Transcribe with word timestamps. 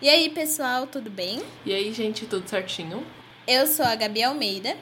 E 0.00 0.10
aí, 0.10 0.28
pessoal, 0.28 0.86
tudo 0.86 1.08
bem? 1.08 1.42
E 1.64 1.72
aí, 1.72 1.90
gente, 1.90 2.26
tudo 2.26 2.46
certinho? 2.46 3.02
Eu 3.48 3.66
sou 3.66 3.82
a 3.82 3.94
Gabi 3.94 4.22
Almeida. 4.22 4.76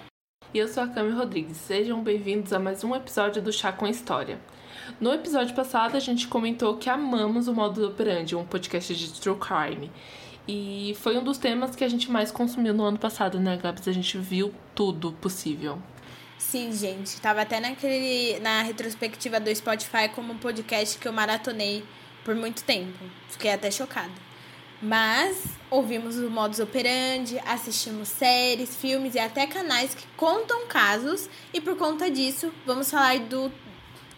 E 0.52 0.58
eu 0.58 0.66
sou 0.66 0.82
a 0.82 0.88
Cami 0.88 1.12
Rodrigues. 1.12 1.56
Sejam 1.56 2.02
bem-vindos 2.02 2.52
a 2.52 2.58
mais 2.58 2.82
um 2.82 2.96
episódio 2.96 3.40
do 3.40 3.52
Chá 3.52 3.70
com 3.70 3.86
História. 3.86 4.40
No 5.00 5.14
episódio 5.14 5.54
passado, 5.54 5.96
a 5.96 6.00
gente 6.00 6.26
comentou 6.26 6.78
que 6.78 6.90
amamos 6.90 7.46
o 7.46 7.54
Modo 7.54 7.86
Operandi, 7.86 8.34
um 8.34 8.44
podcast 8.44 8.92
de 8.92 9.20
true 9.20 9.38
crime. 9.38 9.88
E 10.48 10.96
foi 10.98 11.16
um 11.16 11.22
dos 11.22 11.38
temas 11.38 11.76
que 11.76 11.84
a 11.84 11.88
gente 11.88 12.10
mais 12.10 12.32
consumiu 12.32 12.74
no 12.74 12.82
ano 12.82 12.98
passado, 12.98 13.38
né, 13.38 13.56
Gabs? 13.56 13.86
A 13.86 13.92
gente 13.92 14.18
viu 14.18 14.52
tudo 14.74 15.12
possível. 15.12 15.80
Sim, 16.38 16.72
gente. 16.72 17.20
Tava 17.20 17.42
até 17.42 17.60
naquele, 17.60 18.40
na 18.40 18.62
retrospectiva 18.62 19.38
do 19.38 19.54
Spotify 19.54 20.08
como 20.12 20.32
um 20.32 20.38
podcast 20.38 20.98
que 20.98 21.06
eu 21.06 21.12
maratonei 21.12 21.84
por 22.24 22.34
muito 22.34 22.64
tempo. 22.64 22.98
Fiquei 23.28 23.52
até 23.52 23.70
chocada. 23.70 24.33
Mas 24.82 25.44
ouvimos 25.70 26.18
o 26.18 26.30
modus 26.30 26.60
operandi, 26.60 27.38
assistimos 27.46 28.08
séries, 28.08 28.76
filmes 28.76 29.14
e 29.14 29.18
até 29.18 29.46
canais 29.46 29.94
que 29.94 30.06
contam 30.16 30.66
casos, 30.66 31.28
e 31.52 31.60
por 31.60 31.76
conta 31.76 32.10
disso, 32.10 32.52
vamos 32.66 32.90
falar 32.90 33.18
do, 33.20 33.50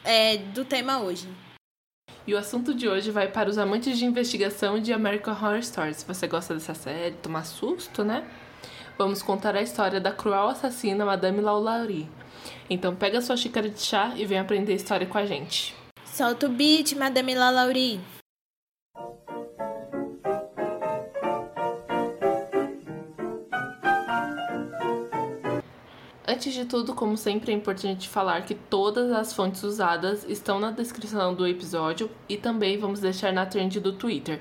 é, 0.05 0.39
do 0.39 0.65
tema 0.65 1.01
hoje. 1.01 1.29
E 2.27 2.35
o 2.35 2.39
assunto 2.39 2.75
de 2.75 2.89
hoje 2.89 3.13
vai 3.13 3.29
para 3.29 3.49
os 3.49 3.57
amantes 3.57 3.97
de 3.97 4.05
investigação 4.05 4.81
de 4.81 4.93
American 4.93 5.33
Horror 5.33 5.59
Story. 5.59 5.95
Se 5.95 6.05
você 6.05 6.27
gosta 6.27 6.55
dessa 6.55 6.75
série, 6.75 7.15
tomar 7.15 7.45
susto, 7.45 8.03
né? 8.03 8.29
Vamos 8.99 9.23
contar 9.23 9.55
a 9.55 9.63
história 9.63 10.01
da 10.01 10.11
cruel 10.11 10.49
assassina 10.49 11.05
Madame 11.05 11.41
Laulaurie. 11.41 12.09
Então 12.69 12.97
pega 12.97 13.21
sua 13.21 13.37
xícara 13.37 13.69
de 13.69 13.81
chá 13.81 14.13
e 14.17 14.25
vem 14.25 14.39
aprender 14.39 14.73
a 14.73 14.77
história 14.77 15.07
com 15.07 15.19
a 15.19 15.25
gente. 15.25 15.75
Solta 16.05 16.47
o 16.47 16.49
beat, 16.49 16.95
Madame 16.97 17.35
Laulaurie. 17.35 18.01
Antes 26.29 26.53
de 26.53 26.65
tudo, 26.65 26.93
como 26.93 27.17
sempre, 27.17 27.53
é 27.53 27.55
importante 27.55 28.09
falar 28.09 28.43
que 28.43 28.55
todas 28.57 29.13
as 29.13 29.33
fontes 29.33 29.63
usadas 29.63 30.25
estão 30.29 30.59
na 30.59 30.73
descrição 30.73 31.33
do 31.33 31.47
episódio 31.47 32.11
e 32.29 32.37
também 32.37 32.77
vamos 32.77 32.99
deixar 32.99 33.33
na 33.33 33.47
trend 33.47 33.79
do 33.79 33.93
Twitter. 33.93 34.41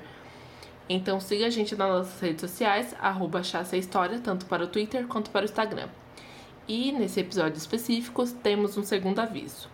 Então 0.88 1.20
siga 1.20 1.46
a 1.46 1.50
gente 1.50 1.76
nas 1.76 1.88
nossas 1.88 2.20
redes 2.20 2.40
sociais, 2.40 2.92
arroba 3.00 3.40
História, 3.40 4.18
tanto 4.18 4.46
para 4.46 4.64
o 4.64 4.66
Twitter 4.66 5.06
quanto 5.06 5.30
para 5.30 5.42
o 5.42 5.44
Instagram. 5.44 5.88
E 6.66 6.90
nesse 6.90 7.20
episódio 7.20 7.56
específico 7.56 8.26
temos 8.42 8.76
um 8.76 8.82
segundo 8.82 9.20
aviso. 9.20 9.68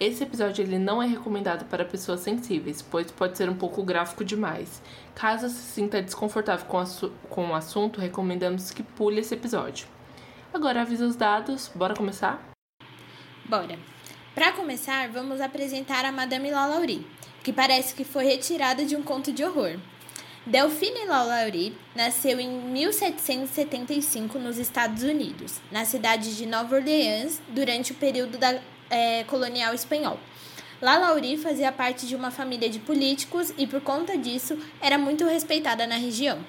Esse 0.00 0.24
episódio 0.24 0.64
ele 0.64 0.80
não 0.80 1.00
é 1.00 1.06
recomendado 1.06 1.64
para 1.66 1.84
pessoas 1.84 2.18
sensíveis, 2.18 2.82
pois 2.82 3.12
pode 3.12 3.38
ser 3.38 3.48
um 3.48 3.54
pouco 3.54 3.84
gráfico 3.84 4.24
demais. 4.24 4.82
Caso 5.14 5.48
se 5.48 5.62
sinta 5.62 6.02
desconfortável 6.02 6.66
com, 6.66 6.82
com 7.30 7.50
o 7.50 7.54
assunto, 7.54 8.00
recomendamos 8.00 8.72
que 8.72 8.82
pule 8.82 9.20
esse 9.20 9.34
episódio. 9.34 9.91
Agora 10.54 10.82
avisa 10.82 11.06
os 11.06 11.16
dados, 11.16 11.70
bora 11.74 11.94
começar? 11.94 12.52
Bora. 13.46 13.78
Para 14.34 14.52
começar, 14.52 15.08
vamos 15.08 15.40
apresentar 15.40 16.04
a 16.04 16.12
Madame 16.12 16.50
Lalaurie, 16.50 17.06
que 17.42 17.52
parece 17.52 17.94
que 17.94 18.04
foi 18.04 18.24
retirada 18.26 18.84
de 18.84 18.94
um 18.94 19.02
conto 19.02 19.32
de 19.32 19.42
horror. 19.42 19.78
Delphine 20.44 21.06
Lalaurie 21.06 21.74
nasceu 21.94 22.38
em 22.38 22.50
1775 22.50 24.38
nos 24.38 24.58
Estados 24.58 25.02
Unidos, 25.02 25.58
na 25.70 25.86
cidade 25.86 26.36
de 26.36 26.44
Nova 26.44 26.76
Orleans, 26.76 27.40
durante 27.48 27.92
o 27.92 27.94
período 27.94 28.36
da, 28.36 28.60
é, 28.90 29.24
colonial 29.24 29.72
espanhol. 29.72 30.20
Lalaurie 30.82 31.38
fazia 31.38 31.72
parte 31.72 32.06
de 32.06 32.14
uma 32.14 32.30
família 32.30 32.68
de 32.68 32.78
políticos 32.78 33.54
e, 33.56 33.66
por 33.66 33.80
conta 33.80 34.18
disso, 34.18 34.58
era 34.82 34.98
muito 34.98 35.24
respeitada 35.24 35.86
na 35.86 35.96
região. 35.96 36.44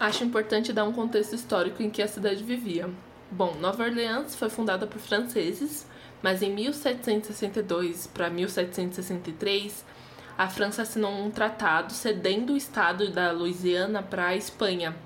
Acho 0.00 0.24
importante 0.24 0.72
dar 0.72 0.84
um 0.84 0.94
contexto 0.94 1.34
histórico 1.34 1.82
em 1.82 1.90
que 1.90 2.00
a 2.00 2.08
cidade 2.08 2.42
vivia. 2.42 2.88
Bom, 3.30 3.54
Nova 3.60 3.84
Orleans 3.84 4.34
foi 4.34 4.48
fundada 4.48 4.86
por 4.86 4.98
franceses, 4.98 5.86
mas 6.22 6.42
em 6.42 6.54
1762 6.54 8.06
para 8.06 8.30
1763, 8.30 9.84
a 10.38 10.48
França 10.48 10.80
assinou 10.80 11.12
um 11.12 11.30
tratado 11.30 11.92
cedendo 11.92 12.54
o 12.54 12.56
estado 12.56 13.10
da 13.10 13.30
Louisiana 13.30 14.02
para 14.02 14.28
a 14.28 14.36
Espanha, 14.36 14.96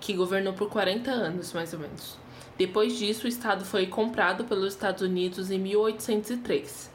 que 0.00 0.14
governou 0.14 0.54
por 0.54 0.70
40 0.70 1.10
anos, 1.10 1.52
mais 1.52 1.74
ou 1.74 1.78
menos. 1.78 2.16
Depois 2.56 2.96
disso, 2.96 3.26
o 3.26 3.28
estado 3.28 3.62
foi 3.66 3.88
comprado 3.88 4.44
pelos 4.44 4.72
Estados 4.72 5.02
Unidos 5.02 5.50
em 5.50 5.58
1803. 5.58 6.90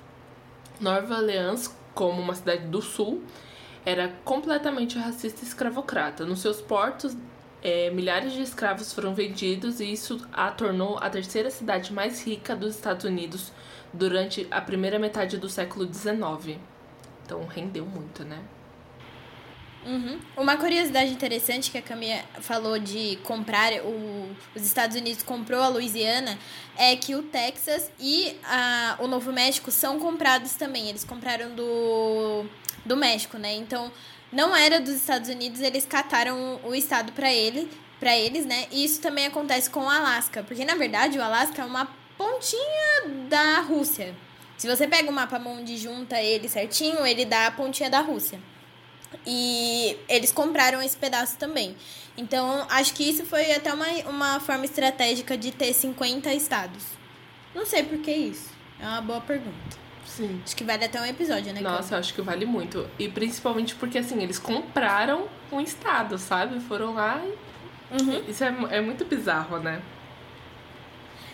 Nova 0.81 1.17
Orleans, 1.17 1.71
como 1.93 2.19
uma 2.19 2.33
cidade 2.33 2.65
do 2.65 2.81
sul, 2.81 3.21
era 3.85 4.11
completamente 4.25 4.97
racista 4.97 5.41
e 5.43 5.47
escravocrata. 5.47 6.25
Nos 6.25 6.39
seus 6.39 6.59
portos 6.59 7.15
é, 7.65 7.89
milhares 7.89 8.33
de 8.33 8.43
escravos 8.43 8.93
foram 8.93 9.15
vendidos 9.15 9.79
e 9.79 9.91
isso 9.91 10.23
a 10.31 10.51
tornou 10.51 10.99
a 11.01 11.09
terceira 11.09 11.49
cidade 11.49 11.91
mais 11.91 12.23
rica 12.23 12.55
dos 12.55 12.75
Estados 12.75 13.05
Unidos 13.05 13.51
durante 13.91 14.45
a 14.51 14.61
primeira 14.61 14.99
metade 14.99 15.35
do 15.35 15.49
século 15.49 15.91
XIX. 15.91 16.59
Então 17.25 17.43
rendeu 17.47 17.83
muito, 17.83 18.23
né? 18.23 18.39
Uhum. 19.83 20.19
Uma 20.37 20.57
curiosidade 20.57 21.11
interessante 21.11 21.71
que 21.71 21.77
a 21.79 21.81
Camila 21.81 22.19
falou 22.39 22.77
de 22.77 23.17
comprar, 23.23 23.71
o, 23.83 24.29
os 24.55 24.61
Estados 24.61 24.95
Unidos 24.95 25.23
comprou 25.23 25.61
a 25.61 25.67
Louisiana, 25.67 26.37
é 26.77 26.95
que 26.95 27.15
o 27.15 27.23
Texas 27.23 27.89
e 27.99 28.35
a, 28.43 28.97
o 28.99 29.07
Novo 29.07 29.33
México 29.33 29.71
são 29.71 29.99
comprados 29.99 30.53
também. 30.53 30.87
Eles 30.87 31.03
compraram 31.03 31.55
do, 31.55 32.45
do 32.85 32.95
México, 32.95 33.39
né? 33.39 33.55
Então, 33.55 33.91
não 34.35 34.53
era 34.53 34.81
dos 34.81 34.93
Estados 34.93 35.29
Unidos, 35.29 35.61
eles 35.61 35.85
cataram 35.85 36.59
o 36.65 36.75
estado 36.75 37.13
para 37.13 37.33
ele, 37.33 37.69
para 37.99 38.15
eles, 38.15 38.45
né? 38.45 38.67
E 38.69 38.83
isso 38.83 39.01
também 39.01 39.25
acontece 39.25 39.69
com 39.69 39.79
o 39.79 39.89
Alasca, 39.89 40.43
porque 40.43 40.65
na 40.65 40.75
verdade 40.75 41.17
o 41.17 41.23
Alasca 41.23 41.61
é 41.61 41.65
uma 41.65 41.87
pontinha 42.17 43.27
da 43.29 43.61
Rússia. 43.61 44.13
Se 44.57 44.67
você 44.67 44.87
pega 44.87 45.09
o 45.09 45.13
mapa 45.13 45.39
mundi 45.39 45.77
junta 45.77 46.21
ele 46.21 46.49
certinho, 46.49 47.05
ele 47.05 47.23
dá 47.23 47.47
a 47.47 47.51
pontinha 47.51 47.89
da 47.89 48.01
Rússia. 48.01 48.39
E 49.25 49.97
eles 50.09 50.33
compraram 50.33 50.81
esse 50.81 50.97
pedaço 50.97 51.37
também. 51.37 51.75
Então, 52.17 52.65
acho 52.69 52.93
que 52.93 53.09
isso 53.09 53.25
foi 53.25 53.53
até 53.53 53.73
uma, 53.73 53.87
uma 54.09 54.39
forma 54.41 54.65
estratégica 54.65 55.37
de 55.37 55.51
ter 55.51 55.73
50 55.73 56.33
estados. 56.33 56.83
Não 57.53 57.65
sei 57.65 57.83
por 57.83 57.99
que 57.99 58.11
isso. 58.11 58.49
É 58.79 58.85
uma 58.85 59.01
boa 59.01 59.21
pergunta. 59.21 59.84
Sim. 60.05 60.41
Acho 60.45 60.55
que 60.55 60.63
vale 60.63 60.85
até 60.85 61.01
um 61.01 61.05
episódio, 61.05 61.51
né? 61.51 61.61
Nossa, 61.61 61.95
eu 61.95 61.99
acho 61.99 62.13
que 62.13 62.21
vale 62.21 62.45
muito. 62.45 62.87
E 62.97 63.09
principalmente 63.09 63.75
porque, 63.75 63.97
assim, 63.97 64.21
eles 64.21 64.37
compraram 64.37 65.27
um 65.51 65.59
estado, 65.59 66.17
sabe? 66.17 66.59
Foram 66.59 66.93
lá 66.93 67.21
e. 67.25 67.45
Uhum. 68.01 68.23
Isso 68.27 68.43
é, 68.43 68.55
é 68.71 68.81
muito 68.81 69.05
bizarro, 69.05 69.59
né? 69.59 69.81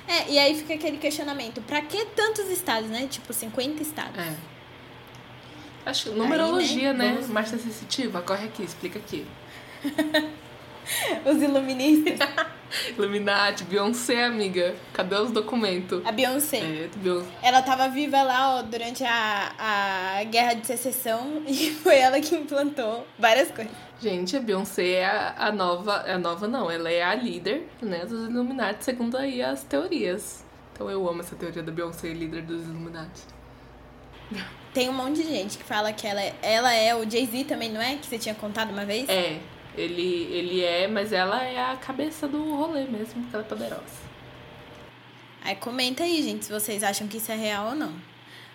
É, 0.07 0.31
e 0.31 0.39
aí 0.39 0.55
fica 0.55 0.73
aquele 0.73 0.97
questionamento: 0.97 1.61
pra 1.61 1.81
que 1.81 2.05
tantos 2.05 2.49
estados, 2.49 2.89
né? 2.89 3.07
Tipo, 3.07 3.33
50 3.33 3.81
estados. 3.81 4.17
É. 4.17 4.35
Acho 5.85 6.09
que 6.09 6.15
numerologia, 6.15 6.91
aí, 6.91 6.97
né? 6.97 7.13
né? 7.13 7.27
Marcia 7.29 7.57
Sensitiva, 7.57 8.21
corre 8.21 8.45
aqui, 8.45 8.63
explica 8.63 8.99
aqui. 8.99 9.25
Os 11.25 11.41
iluministas. 11.41 12.19
Illuminati, 12.97 13.63
Beyoncé, 13.63 14.23
amiga. 14.23 14.75
Cadê 14.93 15.15
os 15.15 15.31
documentos? 15.31 16.05
A 16.05 16.11
Beyoncé. 16.11 16.57
É, 16.57 16.89
Beyoncé. 16.95 17.27
Ela 17.41 17.61
tava 17.61 17.87
viva 17.89 18.21
lá, 18.23 18.57
ó, 18.57 18.61
durante 18.61 19.03
a, 19.03 19.53
a 19.57 20.23
guerra 20.25 20.53
de 20.53 20.67
secessão 20.67 21.43
e 21.47 21.71
foi 21.71 21.97
ela 21.97 22.19
que 22.19 22.35
implantou 22.35 23.05
várias 23.17 23.51
coisas. 23.51 23.73
Gente, 23.99 24.35
a 24.35 24.39
Beyoncé 24.39 24.93
é 24.93 25.05
a, 25.05 25.35
a 25.37 25.51
nova. 25.51 26.03
A 26.11 26.17
nova 26.17 26.47
não, 26.47 26.71
ela 26.71 26.89
é 26.89 27.03
a 27.03 27.13
líder, 27.13 27.67
né, 27.81 28.05
dos 28.05 28.29
Illuminati, 28.29 28.83
segundo 28.83 29.17
aí 29.17 29.41
as 29.41 29.63
teorias. 29.63 30.43
Então 30.73 30.89
eu 30.89 31.07
amo 31.07 31.21
essa 31.21 31.35
teoria 31.35 31.61
da 31.61 31.71
Beyoncé, 31.71 32.07
líder 32.09 32.41
dos 32.41 32.63
Illuminati. 32.63 33.21
Tem 34.73 34.89
um 34.89 34.93
monte 34.93 35.17
de 35.17 35.23
gente 35.23 35.57
que 35.57 35.63
fala 35.63 35.91
que 35.91 36.07
ela 36.07 36.21
é, 36.21 36.33
ela 36.41 36.73
é 36.73 36.95
o 36.95 37.09
Jay-Z 37.09 37.43
também, 37.43 37.69
não 37.69 37.81
é? 37.81 37.97
Que 37.97 38.07
você 38.07 38.17
tinha 38.17 38.33
contado 38.33 38.71
uma 38.71 38.85
vez? 38.85 39.07
É, 39.09 39.39
ele, 39.77 40.27
ele 40.31 40.63
é, 40.63 40.87
mas 40.87 41.13
ela 41.13 41.43
é 41.43 41.71
a 41.71 41.75
cabeça 41.75 42.27
do 42.27 42.55
rolê 42.55 42.85
mesmo, 42.85 43.21
porque 43.21 43.35
ela 43.35 43.45
é 43.45 43.47
poderosa. 43.47 44.11
Aí 45.43 45.55
comenta 45.55 46.03
aí, 46.03 46.21
gente, 46.21 46.45
se 46.45 46.51
vocês 46.51 46.83
acham 46.83 47.07
que 47.07 47.17
isso 47.17 47.31
é 47.31 47.35
real 47.35 47.69
ou 47.69 47.75
não. 47.75 47.93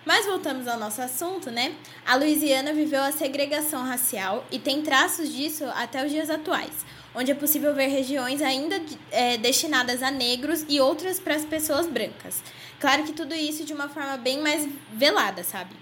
Mas 0.05 0.25
voltamos 0.25 0.67
ao 0.67 0.79
nosso 0.79 1.01
assunto, 1.01 1.51
né? 1.51 1.75
A 2.05 2.15
Louisiana 2.15 2.71
viveu 2.71 3.01
a 3.01 3.11
segregação 3.11 3.83
racial 3.83 4.45
e 4.49 4.57
tem 4.57 4.81
traços 4.81 5.33
disso 5.33 5.65
até 5.75 6.05
os 6.05 6.09
dias 6.09 6.29
atuais, 6.29 6.85
onde 7.13 7.29
é 7.29 7.35
possível 7.35 7.75
ver 7.75 7.87
regiões 7.87 8.41
ainda 8.41 8.81
é, 9.11 9.37
destinadas 9.37 10.01
a 10.01 10.09
negros 10.09 10.65
e 10.69 10.79
outras 10.79 11.19
para 11.19 11.35
as 11.35 11.43
pessoas 11.43 11.87
brancas. 11.87 12.41
Claro 12.79 13.03
que 13.03 13.11
tudo 13.11 13.33
isso 13.35 13.65
de 13.65 13.73
uma 13.73 13.89
forma 13.89 14.15
bem 14.15 14.41
mais 14.41 14.65
velada, 14.93 15.43
sabe? 15.43 15.75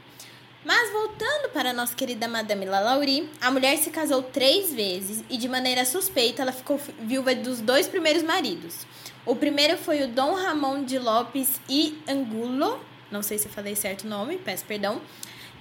Mas 0.66 0.92
voltando 0.92 1.50
para 1.54 1.72
nossa 1.72 1.94
querida 1.96 2.28
Madame 2.28 2.66
Lalaurie, 2.66 3.30
a 3.40 3.52
mulher 3.52 3.78
se 3.78 3.92
casou 3.92 4.24
três 4.24 4.74
vezes 4.74 5.24
e 5.30 5.38
de 5.38 5.48
maneira 5.48 5.86
suspeita 5.86 6.42
ela 6.42 6.52
ficou 6.52 6.82
viúva 7.02 7.36
dos 7.36 7.62
dois 7.62 7.88
primeiros 7.88 8.24
maridos. 8.24 8.88
O 9.28 9.36
primeiro 9.36 9.78
foi 9.78 10.02
o 10.02 10.08
Dom 10.08 10.34
Ramon 10.34 10.84
de 10.84 10.98
Lopes 10.98 11.62
e 11.70 12.02
Angulo, 12.08 12.84
não 13.12 13.22
sei 13.22 13.38
se 13.38 13.48
falei 13.48 13.76
certo 13.76 14.06
o 14.06 14.08
nome, 14.08 14.40
peço 14.40 14.66
perdão. 14.66 15.00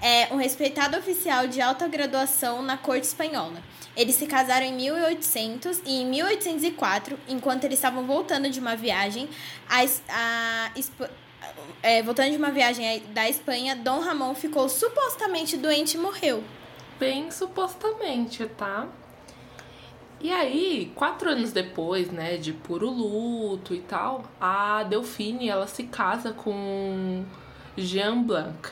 é 0.00 0.28
um 0.32 0.36
respeitado 0.36 0.96
oficial 0.96 1.46
de 1.46 1.60
alta 1.60 1.86
graduação 1.86 2.62
na 2.62 2.78
corte 2.78 3.06
espanhola. 3.06 3.62
Eles 3.94 4.14
se 4.14 4.26
casaram 4.26 4.64
em 4.64 4.72
1800 4.72 5.82
e 5.84 6.00
em 6.00 6.06
1804, 6.06 7.18
enquanto 7.28 7.64
eles 7.64 7.78
estavam 7.78 8.06
voltando 8.06 8.48
de 8.48 8.58
uma 8.58 8.74
viagem, 8.74 9.28
a, 9.68 9.84
a, 10.08 10.70
é, 11.82 12.02
voltando 12.02 12.30
de 12.30 12.36
uma 12.36 12.50
viagem 12.50 13.02
da 13.12 13.28
Espanha, 13.28 13.76
Dom 13.76 14.00
Ramon 14.00 14.34
ficou 14.34 14.68
supostamente 14.68 15.56
doente 15.56 15.96
e 15.96 16.00
morreu. 16.00 16.42
Bem 16.98 17.30
supostamente, 17.30 18.46
tá? 18.56 18.88
E 20.20 20.32
aí, 20.32 20.90
quatro 20.94 21.28
anos 21.28 21.52
depois, 21.52 22.10
né, 22.10 22.38
de 22.38 22.52
puro 22.52 22.88
luto 22.88 23.74
e 23.74 23.80
tal, 23.80 24.24
a 24.40 24.82
Delphine, 24.84 25.50
ela 25.50 25.66
se 25.66 25.82
casa 25.82 26.32
com 26.32 27.24
Jean 27.76 28.22
Blanc, 28.22 28.70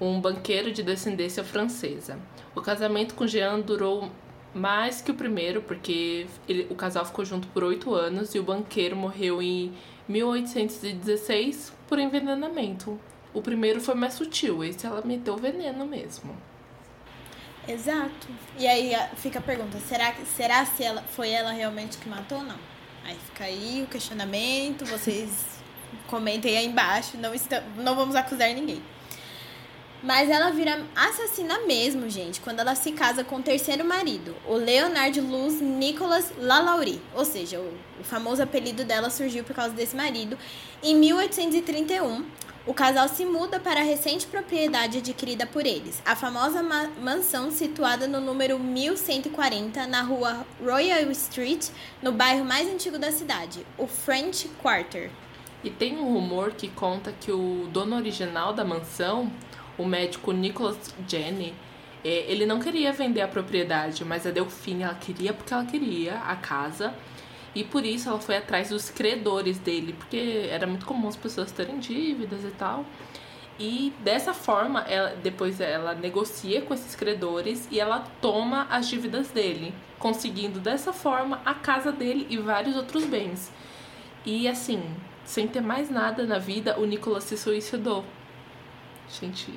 um 0.00 0.20
banqueiro 0.20 0.70
de 0.70 0.82
descendência 0.82 1.42
francesa. 1.42 2.18
O 2.54 2.60
casamento 2.60 3.14
com 3.14 3.26
Jean 3.26 3.58
durou 3.58 4.10
mais 4.54 5.00
que 5.00 5.10
o 5.10 5.14
primeiro, 5.14 5.62
porque 5.62 6.26
ele, 6.48 6.66
o 6.70 6.74
casal 6.74 7.04
ficou 7.04 7.24
junto 7.24 7.48
por 7.48 7.64
oito 7.64 7.94
anos 7.94 8.34
e 8.34 8.38
o 8.38 8.42
banqueiro 8.42 8.94
morreu 8.94 9.42
em 9.42 9.72
1816 10.12 11.72
por 11.88 11.98
envenenamento. 11.98 13.00
O 13.32 13.40
primeiro 13.40 13.80
foi 13.80 13.94
mais 13.94 14.14
sutil, 14.14 14.62
esse 14.62 14.86
ela 14.86 15.02
meteu 15.02 15.36
veneno 15.36 15.86
mesmo. 15.86 16.36
Exato. 17.66 18.28
E 18.58 18.66
aí 18.66 18.92
fica 19.16 19.38
a 19.38 19.42
pergunta, 19.42 19.78
será, 19.80 20.12
será 20.36 20.66
se 20.66 20.82
ela 20.82 21.02
foi 21.02 21.30
ela 21.30 21.52
realmente 21.52 21.96
que 21.96 22.08
matou 22.08 22.38
ou 22.38 22.44
não? 22.44 22.58
Aí 23.04 23.16
fica 23.26 23.44
aí 23.44 23.82
o 23.82 23.86
questionamento, 23.86 24.84
vocês 24.84 25.62
comentem 26.08 26.56
aí 26.56 26.66
embaixo, 26.66 27.16
não, 27.16 27.34
está, 27.34 27.62
não 27.76 27.96
vamos 27.96 28.14
acusar 28.14 28.52
ninguém. 28.52 28.82
Mas 30.02 30.28
ela 30.28 30.50
vira 30.50 30.84
assassina 30.96 31.60
mesmo, 31.60 32.10
gente, 32.10 32.40
quando 32.40 32.58
ela 32.58 32.74
se 32.74 32.90
casa 32.90 33.22
com 33.22 33.36
o 33.36 33.42
terceiro 33.42 33.84
marido, 33.84 34.34
o 34.48 34.54
Leonard 34.54 35.20
Luz 35.20 35.60
Nicolas 35.60 36.32
Lalaurie. 36.36 37.00
Ou 37.14 37.24
seja, 37.24 37.60
o, 37.60 37.72
o 38.00 38.04
famoso 38.04 38.42
apelido 38.42 38.84
dela 38.84 39.10
surgiu 39.10 39.44
por 39.44 39.54
causa 39.54 39.72
desse 39.74 39.94
marido. 39.94 40.36
Em 40.82 40.96
1831, 40.96 42.26
o 42.66 42.74
casal 42.74 43.08
se 43.08 43.24
muda 43.24 43.60
para 43.60 43.80
a 43.80 43.84
recente 43.84 44.26
propriedade 44.26 44.98
adquirida 44.98 45.46
por 45.46 45.66
eles, 45.66 46.02
a 46.04 46.14
famosa 46.14 46.62
ma 46.62 46.88
mansão 47.00 47.50
situada 47.50 48.06
no 48.06 48.20
número 48.20 48.58
1140, 48.58 49.86
na 49.86 50.02
rua 50.02 50.46
Royal 50.60 51.10
Street, 51.10 51.68
no 52.00 52.12
bairro 52.12 52.44
mais 52.44 52.68
antigo 52.68 52.98
da 52.98 53.10
cidade, 53.10 53.66
o 53.78 53.86
French 53.86 54.48
Quarter. 54.60 55.10
E 55.64 55.70
tem 55.70 55.96
um 55.96 56.12
rumor 56.12 56.52
que 56.52 56.68
conta 56.68 57.12
que 57.20 57.30
o 57.30 57.68
dono 57.72 57.96
original 57.96 58.52
da 58.52 58.64
mansão 58.64 59.30
o 59.78 59.84
médico 59.84 60.32
Nicholas 60.32 60.94
Jenny, 61.08 61.54
é, 62.04 62.30
ele 62.30 62.44
não 62.46 62.58
queria 62.58 62.92
vender 62.92 63.20
a 63.20 63.28
propriedade, 63.28 64.04
mas 64.04 64.26
a 64.26 64.30
Delfine 64.30 64.82
ela 64.82 64.94
queria 64.94 65.32
porque 65.32 65.54
ela 65.54 65.64
queria 65.64 66.18
a 66.18 66.36
casa. 66.36 66.94
E 67.54 67.62
por 67.62 67.84
isso 67.84 68.08
ela 68.08 68.18
foi 68.18 68.36
atrás 68.36 68.70
dos 68.70 68.88
credores 68.88 69.58
dele, 69.58 69.92
porque 69.92 70.48
era 70.50 70.66
muito 70.66 70.86
comum 70.86 71.08
as 71.08 71.16
pessoas 71.16 71.52
terem 71.52 71.78
dívidas 71.78 72.44
e 72.44 72.50
tal. 72.50 72.84
E 73.58 73.92
dessa 74.00 74.32
forma, 74.32 74.80
ela, 74.88 75.10
depois 75.22 75.60
ela 75.60 75.94
negocia 75.94 76.62
com 76.62 76.72
esses 76.72 76.94
credores 76.94 77.68
e 77.70 77.78
ela 77.78 78.00
toma 78.20 78.66
as 78.70 78.88
dívidas 78.88 79.28
dele, 79.28 79.74
conseguindo 79.98 80.58
dessa 80.58 80.92
forma 80.92 81.40
a 81.44 81.54
casa 81.54 81.92
dele 81.92 82.26
e 82.30 82.38
vários 82.38 82.74
outros 82.74 83.04
bens. 83.04 83.52
E 84.24 84.48
assim, 84.48 84.82
sem 85.24 85.46
ter 85.46 85.60
mais 85.60 85.90
nada 85.90 86.24
na 86.26 86.38
vida, 86.38 86.78
o 86.80 86.86
Nicolas 86.86 87.24
se 87.24 87.36
suicidou. 87.36 88.04
Gente, 89.20 89.52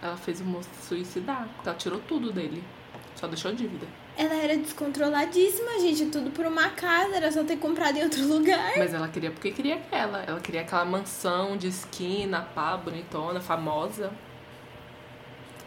ela 0.00 0.16
fez 0.16 0.40
o 0.40 0.44
moço 0.44 0.68
suicidar, 0.86 1.48
ela 1.64 1.74
tirou 1.74 2.00
tudo 2.00 2.32
dele. 2.32 2.62
Só 3.16 3.26
deixou 3.26 3.52
dívida. 3.52 3.84
Ela 4.16 4.34
era 4.34 4.56
descontroladíssima, 4.56 5.80
gente. 5.80 6.06
Tudo 6.06 6.30
por 6.30 6.46
uma 6.46 6.70
casa, 6.70 7.16
era 7.16 7.32
só 7.32 7.42
ter 7.42 7.56
comprado 7.56 7.96
em 7.96 8.04
outro 8.04 8.24
lugar. 8.26 8.74
Mas 8.76 8.94
ela 8.94 9.08
queria 9.08 9.30
porque 9.32 9.50
queria 9.50 9.74
aquela. 9.74 10.22
Ela 10.22 10.40
queria 10.40 10.60
aquela 10.60 10.84
mansão 10.84 11.56
de 11.56 11.66
esquina, 11.66 12.42
pá, 12.54 12.76
bonitona, 12.76 13.40
famosa. 13.40 14.12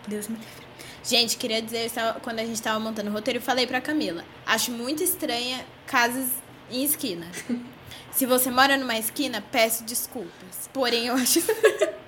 Deus 0.08 0.30
me 0.30 0.38
livre. 0.38 0.66
Gente, 1.04 1.36
queria 1.38 1.62
dizer, 1.62 1.92
quando 2.22 2.40
a 2.40 2.46
gente 2.46 2.62
tava 2.62 2.80
montando 2.80 3.10
o 3.10 3.14
roteiro, 3.14 3.40
eu 3.40 3.44
falei 3.44 3.68
pra 3.68 3.82
Camila. 3.82 4.24
Acho 4.46 4.72
muito 4.72 5.04
estranha 5.04 5.66
casas 5.86 6.30
em 6.70 6.84
esquina. 6.84 7.28
Se 8.12 8.26
você 8.26 8.50
mora 8.50 8.78
numa 8.78 8.98
esquina, 8.98 9.44
peço 9.52 9.84
desculpas. 9.84 10.70
Porém, 10.74 11.08
eu 11.08 11.16
acho. 11.16 11.42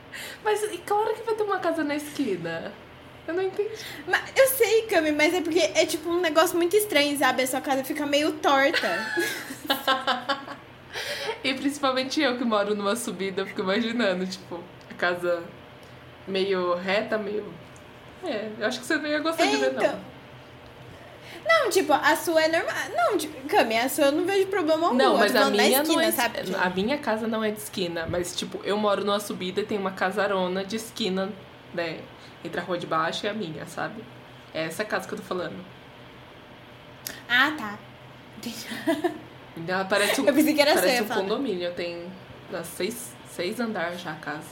Mas 0.43 0.63
e 0.63 0.77
claro 0.79 1.13
que 1.13 1.23
vai 1.23 1.35
ter 1.35 1.43
uma 1.43 1.59
casa 1.59 1.83
na 1.83 1.95
esquina. 1.95 2.71
Eu 3.27 3.33
não 3.33 3.43
entendi. 3.43 3.69
Mas, 4.05 4.21
eu 4.35 4.47
sei, 4.47 4.81
Cami, 4.83 5.11
mas 5.11 5.33
é 5.33 5.41
porque 5.41 5.59
é 5.59 5.85
tipo 5.85 6.09
um 6.09 6.19
negócio 6.19 6.57
muito 6.57 6.75
estranho, 6.75 7.17
sabe? 7.17 7.43
A 7.43 7.47
sua 7.47 7.61
casa 7.61 7.83
fica 7.83 8.05
meio 8.05 8.33
torta. 8.33 8.89
e 11.43 11.53
principalmente 11.53 12.21
eu 12.21 12.37
que 12.37 12.43
moro 12.43 12.75
numa 12.75 12.95
subida, 12.95 13.41
eu 13.41 13.45
fico 13.45 13.61
imaginando, 13.61 14.27
tipo, 14.27 14.61
a 14.91 14.93
casa 14.93 15.41
meio 16.27 16.75
reta, 16.75 17.17
meio. 17.17 17.53
É, 18.25 18.49
eu 18.59 18.67
acho 18.67 18.79
que 18.81 18.85
você 18.85 18.97
não 18.97 19.07
ia 19.07 19.19
gostar 19.19 19.45
é, 19.45 19.47
de 19.47 19.57
ver, 19.57 19.71
então. 19.71 19.83
não. 19.83 20.12
Não, 21.45 21.69
tipo, 21.69 21.93
a 21.93 22.15
sua 22.15 22.43
é 22.43 22.47
normal. 22.47 22.75
Não, 22.95 23.17
tipo, 23.17 23.47
Cami, 23.47 23.77
a 23.77 23.89
sua 23.89 24.05
eu 24.05 24.11
não 24.11 24.25
vejo 24.25 24.47
problema 24.47 24.87
algum. 24.87 24.97
Não, 24.97 25.17
mas 25.17 25.35
a 25.35 25.49
minha 25.49 25.81
esquina, 25.81 25.93
não 25.93 26.01
é. 26.01 26.11
Sabe? 26.11 26.55
A 26.55 26.69
minha 26.69 26.97
casa 26.97 27.27
não 27.27 27.43
é 27.43 27.51
de 27.51 27.59
esquina, 27.59 28.07
mas, 28.09 28.35
tipo, 28.35 28.59
eu 28.63 28.77
moro 28.77 29.03
numa 29.03 29.19
subida 29.19 29.61
e 29.61 29.65
tem 29.65 29.77
uma 29.77 29.91
casarona 29.91 30.63
de 30.63 30.75
esquina, 30.75 31.31
né? 31.73 31.99
Entre 32.43 32.59
a 32.59 32.63
rua 32.63 32.77
de 32.77 32.85
baixo 32.85 33.25
e 33.25 33.29
a 33.29 33.33
minha, 33.33 33.65
sabe? 33.65 34.03
É 34.53 34.65
essa 34.65 34.83
casa 34.83 35.07
que 35.07 35.13
eu 35.13 35.17
tô 35.17 35.23
falando. 35.23 35.63
Ah, 37.27 37.51
tá. 37.57 37.79
Então, 39.55 39.85
parece 39.87 40.19
um, 40.19 40.25
eu 40.25 40.33
pensei 40.33 40.53
que 40.53 40.61
era 40.61 40.73
parece 40.73 41.03
um 41.03 41.07
condomínio. 41.07 41.73
Tem 41.73 42.11
seis, 42.63 43.15
seis 43.29 43.59
andares 43.59 44.01
já 44.01 44.11
a 44.11 44.15
casa. 44.15 44.47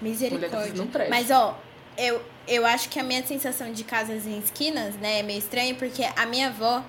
Misericórdia. 0.00 1.08
Mas, 1.08 1.30
ó, 1.30 1.58
eu, 1.96 2.22
eu 2.46 2.64
acho 2.64 2.88
que 2.88 2.98
a 2.98 3.02
minha 3.02 3.24
sensação 3.26 3.72
de 3.72 3.84
casas 3.84 4.26
em 4.26 4.38
esquinas, 4.38 4.94
né, 4.96 5.20
é 5.20 5.22
meio 5.22 5.38
estranha, 5.38 5.74
porque 5.74 6.02
a 6.16 6.26
minha 6.26 6.48
avó, 6.48 6.82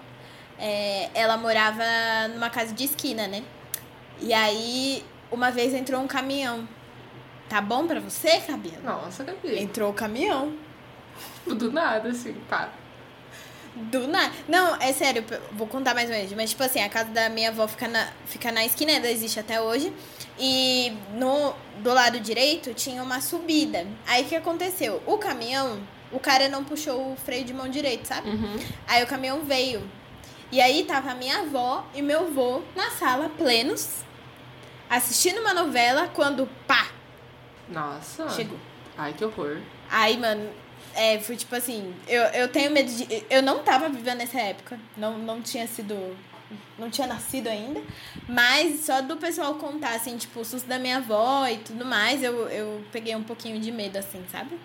é, 0.59 1.09
ela 1.13 1.37
morava 1.37 1.83
numa 2.33 2.49
casa 2.49 2.73
de 2.73 2.83
esquina, 2.83 3.27
né? 3.27 3.43
E 4.19 4.33
aí, 4.33 5.03
uma 5.31 5.51
vez 5.51 5.73
entrou 5.73 6.01
um 6.01 6.07
caminhão. 6.07 6.67
Tá 7.49 7.61
bom 7.61 7.87
pra 7.87 7.99
você, 7.99 8.39
Cabelo? 8.41 8.83
Nossa, 8.83 9.23
Gabi. 9.23 9.59
Entrou 9.59 9.91
o 9.91 9.93
caminhão. 9.93 10.53
Do 11.45 11.71
nada, 11.71 12.09
assim, 12.09 12.33
pá. 12.49 12.69
Do 13.77 14.07
nada. 14.07 14.33
Não, 14.47 14.75
é 14.75 14.91
sério, 14.91 15.23
vou 15.51 15.67
contar 15.67 15.93
mais 15.93 16.09
ou 16.09 16.15
menos. 16.15 16.33
Mas, 16.33 16.49
tipo 16.49 16.63
assim, 16.63 16.81
a 16.81 16.89
casa 16.89 17.09
da 17.11 17.29
minha 17.29 17.49
avó 17.49 17.67
fica 17.67 17.87
na, 17.87 18.07
fica 18.25 18.51
na 18.51 18.65
esquina, 18.65 18.91
ela 18.91 19.09
existe 19.09 19.39
até 19.39 19.61
hoje. 19.61 19.93
E 20.39 20.95
no, 21.13 21.53
do 21.79 21.93
lado 21.93 22.19
direito 22.19 22.73
tinha 22.73 23.01
uma 23.03 23.21
subida. 23.21 23.85
Aí 24.07 24.23
o 24.23 24.25
que 24.27 24.35
aconteceu? 24.35 25.01
O 25.05 25.17
caminhão, 25.17 25.79
o 26.11 26.19
cara 26.19 26.49
não 26.49 26.63
puxou 26.63 27.13
o 27.13 27.15
freio 27.15 27.45
de 27.45 27.53
mão 27.53 27.69
direito, 27.69 28.07
sabe? 28.07 28.29
Uhum. 28.29 28.57
Aí 28.87 29.03
o 29.03 29.07
caminhão 29.07 29.41
veio. 29.41 29.89
E 30.51 30.61
aí 30.61 30.83
tava 30.83 31.11
a 31.11 31.15
minha 31.15 31.39
avó 31.39 31.85
e 31.93 32.01
meu 32.01 32.21
avô 32.21 32.61
na 32.75 32.89
sala, 32.91 33.29
plenos, 33.29 33.97
assistindo 34.89 35.39
uma 35.39 35.53
novela, 35.53 36.09
quando 36.13 36.47
pá! 36.65 36.87
Nossa! 37.69 38.29
Chegou. 38.29 38.57
Ai, 38.97 39.13
que 39.13 39.25
horror. 39.25 39.59
Aí, 39.89 40.17
mano, 40.17 40.49
é, 40.97 41.19
foi 41.19 41.35
tipo 41.35 41.55
assim, 41.55 41.93
eu, 42.07 42.23
eu 42.23 42.47
tenho 42.47 42.71
medo 42.71 42.91
de. 42.91 43.23
Eu 43.29 43.43
não 43.43 43.59
tava 43.63 43.87
vivendo 43.87 44.17
nessa 44.17 44.39
época. 44.39 44.79
Não, 44.97 45.17
não 45.17 45.41
tinha 45.41 45.67
sido 45.67 45.95
não 46.77 46.89
tinha 46.89 47.07
nascido 47.07 47.47
ainda, 47.47 47.81
mas 48.27 48.81
só 48.81 49.01
do 49.01 49.17
pessoal 49.17 49.55
contar, 49.55 49.95
assim, 49.95 50.15
tipo, 50.15 50.39
o 50.39 50.45
susto 50.45 50.67
da 50.67 50.79
minha 50.79 50.97
avó 50.97 51.45
e 51.47 51.57
tudo 51.57 51.83
mais, 51.83 52.23
eu, 52.23 52.47
eu 52.47 52.85
peguei 52.91 53.15
um 53.15 53.23
pouquinho 53.23 53.59
de 53.59 53.71
medo, 53.71 53.97
assim, 53.97 54.23
sabe? 54.31 54.57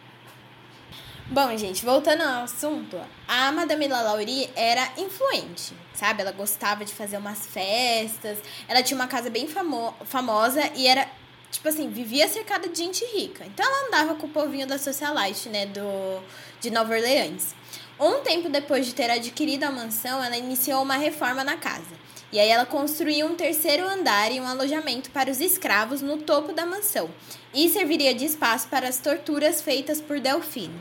Bom, 1.28 1.56
gente, 1.56 1.84
voltando 1.84 2.22
ao 2.22 2.44
assunto, 2.44 3.00
a 3.26 3.50
Madame 3.50 3.88
Lalaurie 3.88 4.50
era 4.54 4.92
influente, 4.98 5.72
sabe? 5.94 6.20
Ela 6.20 6.32
gostava 6.32 6.84
de 6.84 6.92
fazer 6.92 7.16
umas 7.16 7.46
festas, 7.46 8.38
ela 8.68 8.82
tinha 8.82 8.96
uma 8.98 9.06
casa 9.06 9.30
bem 9.30 9.48
famo 9.48 9.94
famosa 10.04 10.60
e 10.74 10.86
era, 10.86 11.08
tipo 11.52 11.68
assim, 11.68 11.88
vivia 11.90 12.26
cercada 12.26 12.66
de 12.66 12.76
gente 12.76 13.04
rica. 13.04 13.44
Então 13.44 13.64
ela 13.64 13.86
andava 13.86 14.14
com 14.14 14.26
o 14.26 14.30
povinho 14.30 14.66
da 14.66 14.78
socialite, 14.78 15.50
né, 15.50 15.66
do, 15.66 16.22
de 16.60 16.70
Nova 16.70 16.94
Orleans. 16.94 17.54
Um 18.00 18.20
tempo 18.22 18.48
depois 18.48 18.86
de 18.86 18.94
ter 18.94 19.10
adquirido 19.10 19.64
a 19.64 19.70
mansão, 19.70 20.24
ela 20.24 20.36
iniciou 20.36 20.82
uma 20.82 20.96
reforma 20.96 21.44
na 21.44 21.56
casa. 21.56 22.02
E 22.32 22.40
aí 22.40 22.48
ela 22.48 22.64
construiu 22.64 23.26
um 23.26 23.36
terceiro 23.36 23.86
andar 23.86 24.32
e 24.32 24.40
um 24.40 24.46
alojamento 24.46 25.10
para 25.10 25.30
os 25.30 25.38
escravos 25.38 26.00
no 26.00 26.16
topo 26.16 26.54
da 26.54 26.64
mansão. 26.64 27.10
E 27.52 27.68
serviria 27.68 28.14
de 28.14 28.24
espaço 28.24 28.68
para 28.68 28.88
as 28.88 28.98
torturas 28.98 29.60
feitas 29.60 30.00
por 30.00 30.18
Delfine. 30.18 30.80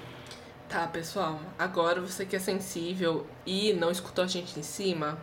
Tá, 0.70 0.88
pessoal. 0.88 1.42
Agora 1.60 2.00
você 2.00 2.26
que 2.26 2.38
é 2.38 2.40
sensível 2.40 3.28
e 3.46 3.74
não 3.74 3.92
escutou 3.92 4.24
a 4.24 4.28
gente 4.28 4.58
em 4.58 4.64
cima, 4.64 5.20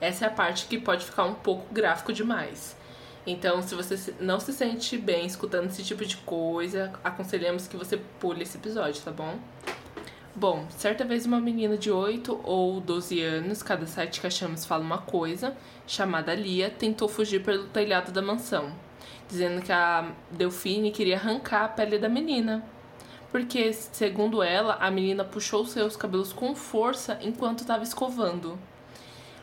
essa 0.00 0.26
é 0.26 0.28
a 0.28 0.30
parte 0.30 0.66
que 0.66 0.78
pode 0.78 1.04
ficar 1.04 1.24
um 1.24 1.34
pouco 1.34 1.74
gráfico 1.74 2.12
demais. 2.12 2.76
Então, 3.26 3.60
se 3.60 3.74
você 3.74 4.14
não 4.20 4.38
se 4.38 4.52
sente 4.52 4.96
bem 4.96 5.26
escutando 5.26 5.66
esse 5.66 5.82
tipo 5.82 6.04
de 6.04 6.16
coisa, 6.18 6.92
aconselhamos 7.02 7.66
que 7.66 7.76
você 7.76 7.96
pule 8.20 8.44
esse 8.44 8.56
episódio, 8.56 9.02
tá 9.02 9.10
bom? 9.10 9.36
Bom, 10.32 10.66
certa 10.70 11.04
vez 11.04 11.26
uma 11.26 11.40
menina 11.40 11.76
de 11.76 11.90
8 11.90 12.40
ou 12.44 12.78
12 12.80 13.20
anos, 13.22 13.62
cada 13.62 13.86
site 13.86 14.20
que 14.20 14.26
achamos 14.26 14.64
fala 14.64 14.84
uma 14.84 14.98
coisa, 14.98 15.56
chamada 15.86 16.34
Lia, 16.34 16.70
tentou 16.70 17.08
fugir 17.08 17.42
pelo 17.42 17.64
telhado 17.68 18.12
da 18.12 18.22
mansão, 18.22 18.70
dizendo 19.28 19.62
que 19.62 19.72
a 19.72 20.12
Delfine 20.30 20.92
queria 20.92 21.16
arrancar 21.16 21.64
a 21.64 21.68
pele 21.68 21.98
da 21.98 22.08
menina. 22.08 22.62
Porque, 23.32 23.72
segundo 23.72 24.42
ela, 24.42 24.74
a 24.74 24.90
menina 24.90 25.24
puxou 25.24 25.66
seus 25.66 25.96
cabelos 25.96 26.32
com 26.32 26.54
força 26.54 27.18
enquanto 27.22 27.60
estava 27.60 27.82
escovando. 27.82 28.58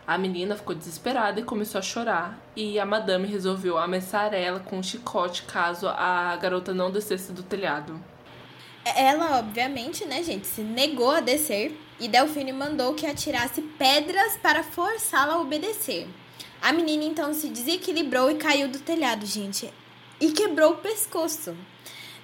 A 0.05 0.17
menina 0.17 0.57
ficou 0.57 0.75
desesperada 0.75 1.39
e 1.39 1.43
começou 1.43 1.79
a 1.79 1.81
chorar, 1.81 2.37
e 2.55 2.77
a 2.77 2.85
madame 2.85 3.25
resolveu 3.25 3.77
ameaçar 3.77 4.33
ela 4.33 4.59
com 4.59 4.79
um 4.79 4.83
chicote 4.83 5.43
caso 5.43 5.87
a 5.87 6.35
garota 6.35 6.73
não 6.73 6.91
descesse 6.91 7.31
do 7.31 7.41
telhado. 7.41 7.97
Ela, 8.83 9.39
obviamente, 9.39 10.03
né, 10.03 10.21
gente, 10.21 10.45
se 10.45 10.61
negou 10.61 11.11
a 11.11 11.21
descer 11.21 11.79
e 12.01 12.09
Delfine 12.09 12.51
mandou 12.51 12.93
que 12.93 13.05
atirasse 13.05 13.61
pedras 13.61 14.35
para 14.41 14.61
forçá-la 14.61 15.35
a 15.35 15.39
obedecer. 15.39 16.05
A 16.61 16.73
menina 16.73 17.05
então 17.05 17.33
se 17.33 17.47
desequilibrou 17.47 18.29
e 18.29 18.35
caiu 18.35 18.67
do 18.67 18.79
telhado, 18.79 19.25
gente, 19.25 19.73
e 20.19 20.31
quebrou 20.31 20.73
o 20.73 20.77
pescoço. 20.77 21.55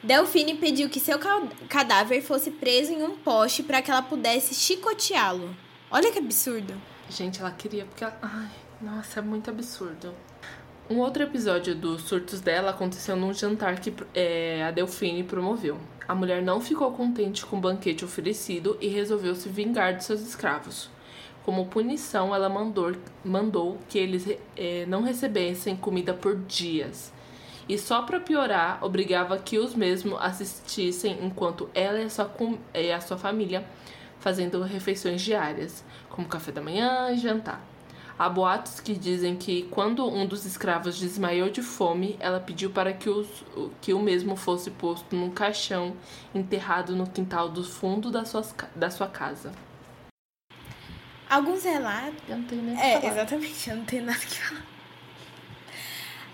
Delfine 0.04 0.56
pediu 0.56 0.90
que 0.90 1.00
seu 1.00 1.18
cadáver 1.70 2.22
fosse 2.22 2.52
preso 2.52 2.92
em 2.92 3.04
um 3.04 3.18
poste 3.18 3.64
para 3.64 3.82
que 3.82 3.90
ela 3.90 4.02
pudesse 4.02 4.54
chicoteá-lo. 4.54 5.56
Olha 5.90 6.12
que 6.12 6.20
absurdo. 6.20 6.74
Gente, 7.10 7.42
ela 7.42 7.52
queria 7.52 7.86
porque 7.86 8.04
ela... 8.04 8.18
Ai, 8.22 8.50
nossa, 8.80 9.20
é 9.20 9.22
muito 9.22 9.50
absurdo. 9.50 10.14
Um 10.90 11.00
outro 11.00 11.24
episódio 11.24 11.76
dos 11.76 12.04
surtos 12.04 12.40
dela 12.40 12.70
aconteceu 12.70 13.16
num 13.16 13.34
jantar 13.34 13.80
que 13.80 13.94
é, 14.14 14.64
a 14.64 14.72
Delfine 14.72 15.24
promoveu. 15.24 15.78
A 16.08 16.16
mulher 16.16 16.42
não 16.42 16.62
ficou 16.62 16.92
contente 16.92 17.46
com 17.46 17.58
o 17.58 17.62
banquete 17.62 18.06
oferecido 18.06 18.78
e 18.80 18.88
resolveu 18.88 19.36
se 19.36 19.50
vingar 19.50 19.96
de 19.96 20.04
seus 20.04 20.22
escravos. 20.22 20.90
Como 21.44 21.68
punição, 21.68 22.34
ela 22.34 22.50
mandou, 22.50 22.96
mandou 23.24 23.78
que 23.88 23.98
eles 23.98 24.28
é, 24.56 24.86
não 24.88 25.02
recebessem 25.02 25.76
comida 25.76 26.14
por 26.14 26.36
dias. 26.36 27.12
E 27.68 27.78
só 27.78 28.02
para 28.02 28.20
piorar, 28.20 28.84
obrigava 28.84 29.38
que 29.38 29.60
os 29.60 29.76
mesmos 29.76 30.20
assistissem 30.22 31.24
enquanto 31.24 31.70
ela 31.74 32.00
e 32.00 32.04
a 32.04 32.10
sua, 32.10 32.32
e 32.74 32.92
a 32.92 33.02
sua 33.02 33.18
família 33.18 33.64
fazendo 34.20 34.62
refeições 34.62 35.22
diárias, 35.22 35.84
como 36.10 36.28
café 36.28 36.52
da 36.52 36.62
manhã 36.62 37.12
e 37.12 37.18
jantar. 37.18 37.62
Há 38.18 38.28
boatos 38.28 38.82
que 38.82 38.94
dizem 38.96 39.38
que 39.38 39.64
quando 39.72 40.06
um 40.06 40.26
dos 40.28 40.46
escravos 40.46 41.00
desmaiou 41.00 41.50
de 41.50 41.62
fome, 41.62 42.18
ela 42.20 42.40
pediu 42.42 42.70
para 42.70 42.92
que, 42.92 43.10
os, 43.10 43.28
que 43.80 43.94
o 43.94 44.00
mesmo 44.00 44.36
fosse 44.36 44.70
posto 44.72 45.16
num 45.16 45.30
caixão 45.30 45.96
enterrado 46.36 46.94
no 46.98 47.08
quintal 47.08 47.48
do 47.48 47.64
fundo 47.64 48.12
da 48.12 48.26
sua, 48.26 48.44
da 48.76 48.90
sua 48.92 49.08
casa. 49.08 49.54
Alguns 51.30 51.64
relatos. 51.64 52.20
Eu 52.28 52.38
não 52.40 52.44
tenho 52.46 52.62
nem 52.64 52.78
É, 52.78 53.00
falar. 53.00 53.14
exatamente, 53.14 53.70
eu 53.70 53.76
não 53.78 53.86
tenho 53.86 54.06
nada 54.06 54.20
que 54.20 54.38
falar. 54.42 54.66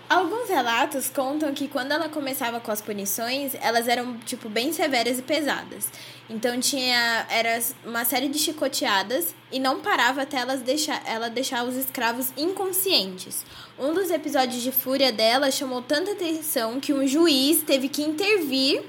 Alguns 0.08 0.48
relatos 0.48 1.08
contam 1.08 1.52
que 1.52 1.66
quando 1.66 1.90
ela 1.90 2.08
começava 2.08 2.60
com 2.60 2.70
as 2.70 2.80
punições, 2.80 3.56
elas 3.60 3.88
eram 3.88 4.16
tipo 4.18 4.48
bem 4.48 4.72
severas 4.72 5.18
e 5.18 5.22
pesadas. 5.22 5.90
Então 6.30 6.60
tinha 6.60 7.26
era 7.28 7.60
uma 7.84 8.04
série 8.04 8.28
de 8.28 8.38
chicoteadas 8.38 9.34
e 9.50 9.58
não 9.58 9.80
parava 9.80 10.22
até 10.22 10.36
elas 10.36 10.62
deixar, 10.62 11.02
ela 11.04 11.28
deixar 11.28 11.64
os 11.64 11.74
escravos 11.74 12.32
inconscientes. 12.36 13.44
Um 13.76 13.92
dos 13.92 14.08
episódios 14.08 14.62
de 14.62 14.70
fúria 14.70 15.10
dela 15.10 15.50
chamou 15.50 15.82
tanta 15.82 16.12
atenção 16.12 16.78
que 16.78 16.92
um 16.92 17.04
juiz 17.04 17.64
teve 17.64 17.88
que 17.88 18.02
intervir. 18.02 18.84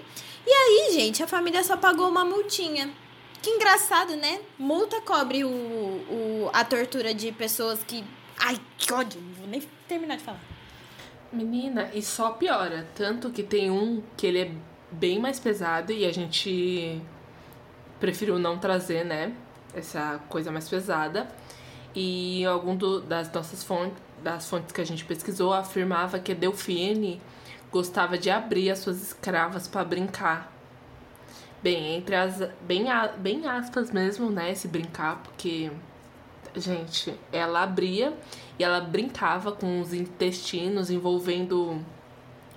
E 0.46 0.52
aí, 0.52 0.92
gente, 0.94 1.24
a 1.24 1.28
família 1.28 1.64
só 1.64 1.76
pagou 1.76 2.08
uma 2.08 2.24
multinha. 2.24 2.92
Que 3.42 3.50
engraçado, 3.50 4.16
né? 4.16 4.40
Multa 4.58 5.02
cobre 5.02 5.44
o, 5.44 5.50
o, 5.50 6.50
a 6.54 6.64
tortura 6.64 7.12
de 7.12 7.32
pessoas 7.32 7.84
que. 7.84 8.04
Ai, 8.40 8.60
que 8.78 8.94
ódio! 8.94 9.20
Não 9.20 9.34
vou 9.34 9.48
nem 9.48 9.64
terminar 9.88 10.18
de 10.18 10.24
falar. 10.24 10.57
Menina, 11.32 11.90
e 11.94 12.02
só 12.02 12.32
piora. 12.32 12.88
Tanto 12.96 13.30
que 13.30 13.44
tem 13.44 13.70
um 13.70 14.02
que 14.16 14.28
ele 14.28 14.40
é 14.40 14.52
bem 14.92 15.20
mais 15.20 15.40
pesado 15.40 15.92
e 15.92 16.06
a 16.06 16.12
gente 16.12 17.02
preferiu 18.00 18.40
não 18.40 18.58
trazer, 18.58 19.06
né? 19.06 19.34
Essa 19.74 20.20
coisa 20.30 20.52
mais 20.52 20.70
pesada. 20.70 21.28
E 21.94 22.46
algum 22.46 22.76
do, 22.76 23.02
das 23.02 23.32
nossas 23.32 23.64
fontes, 23.64 23.98
das 24.24 24.50
fontes 24.50 24.72
que 24.72 24.82
a 24.82 24.86
gente 24.86 25.04
pesquisou, 25.06 25.54
afirmava 25.54 26.20
que 26.20 26.34
Delfine 26.34 27.22
gostava 27.72 28.18
de 28.18 28.30
abrir 28.30 28.72
as 28.72 28.80
suas 28.80 29.02
escravas 29.02 29.68
para 29.68 29.84
brincar. 29.84 30.52
Bem, 31.62 31.96
entre 31.96 32.16
as. 32.16 32.40
Bem, 32.62 32.86
bem 33.18 33.48
aspas 33.48 33.92
mesmo, 33.92 34.30
né? 34.30 34.52
Esse 34.52 34.68
brincar, 34.68 35.22
porque. 35.24 35.72
Gente, 36.58 37.14
ela 37.32 37.64
abria 37.64 38.14
e 38.58 38.64
ela 38.64 38.82
brincava 38.82 39.52
com 39.52 39.80
os 39.80 39.94
intestinos 39.94 40.90
envolvendo 40.90 41.80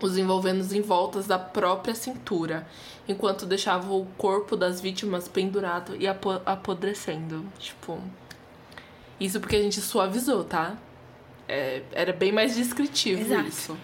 os 0.00 0.16
envolvendo 0.16 0.64
em 0.74 0.80
voltas 0.80 1.26
da 1.26 1.38
própria 1.38 1.94
cintura, 1.94 2.66
enquanto 3.06 3.44
deixava 3.44 3.92
o 3.92 4.06
corpo 4.16 4.56
das 4.56 4.80
vítimas 4.80 5.28
pendurado 5.28 5.94
e 5.96 6.06
apodrecendo. 6.08 7.44
Tipo. 7.58 8.00
Isso 9.20 9.38
porque 9.38 9.56
a 9.56 9.62
gente 9.62 9.78
suavizou, 9.80 10.42
tá? 10.42 10.78
É, 11.46 11.82
era 11.92 12.12
bem 12.12 12.32
mais 12.32 12.54
descritivo 12.54 13.20
Exato. 13.20 13.48
isso. 13.48 13.78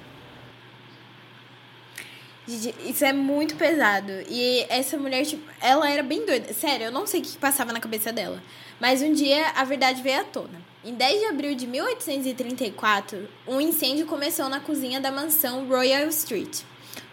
Isso 2.49 3.05
é 3.05 3.13
muito 3.13 3.57
pesado. 3.57 4.13
E 4.29 4.65
essa 4.69 4.97
mulher, 4.97 5.27
tipo, 5.27 5.45
ela 5.61 5.91
era 5.91 6.03
bem 6.03 6.25
doida. 6.25 6.53
Sério, 6.55 6.87
eu 6.87 6.93
não 6.93 7.07
sei 7.07 7.21
o 7.21 7.25
que 7.25 7.37
passava 7.37 7.73
na 7.73 7.81
cabeça 7.81 8.13
dela. 8.13 8.41
Mas 8.81 9.01
um 9.01 9.13
dia 9.13 9.53
a 9.55 9.65
verdade 9.65 10.03
veio 10.03 10.21
à 10.21 10.25
tona. 10.25 10.61
Em 10.85 10.95
10 10.95 11.21
de 11.21 11.27
abril 11.27 11.55
de 11.55 11.67
1834, 11.67 13.27
um 13.49 13.61
incêndio 13.61 14.07
começou 14.07 14.49
na 14.49 14.61
cozinha 14.61 15.01
da 15.01 15.11
mansão 15.11 15.67
Royal 15.67 16.07
Street. 16.09 16.61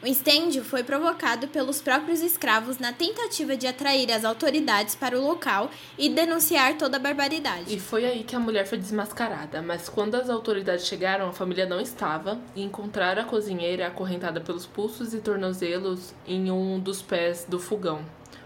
O 0.01 0.05
incêndio 0.05 0.65
foi 0.65 0.84
provocado 0.84 1.48
pelos 1.48 1.82
próprios 1.82 2.22
escravos 2.22 2.77
na 2.77 2.91
tentativa 2.91 3.55
de 3.55 3.65
atrair 3.65 4.12
as 4.12 4.25
autoridades 4.25 4.96
para 4.96 5.17
o 5.17 5.25
local 5.25 5.72
e 5.98 6.10
denunciar 6.10 6.77
toda 6.77 6.98
a 6.98 7.00
barbaridade. 7.00 7.74
E 7.74 7.79
foi 7.79 8.05
aí 8.05 8.24
que 8.24 8.36
a 8.36 8.39
mulher 8.39 8.67
foi 8.67 8.77
desmascarada, 8.77 9.62
mas 9.62 9.88
quando 9.88 10.15
as 10.15 10.29
autoridades 10.29 10.86
chegaram, 10.86 11.29
a 11.29 11.34
família 11.34 11.65
não 11.65 11.79
estava 11.79 12.39
e 12.53 12.62
encontraram 12.62 13.22
a 13.22 13.25
cozinheira 13.25 13.88
acorrentada 13.88 14.41
pelos 14.41 14.65
pulsos 14.65 15.13
e 15.13 15.20
tornozelos 15.20 16.13
em 16.27 16.51
um 16.51 16.77
dos 16.77 17.01
pés 17.01 17.46
do 17.48 17.58
fogão. 17.58 18.03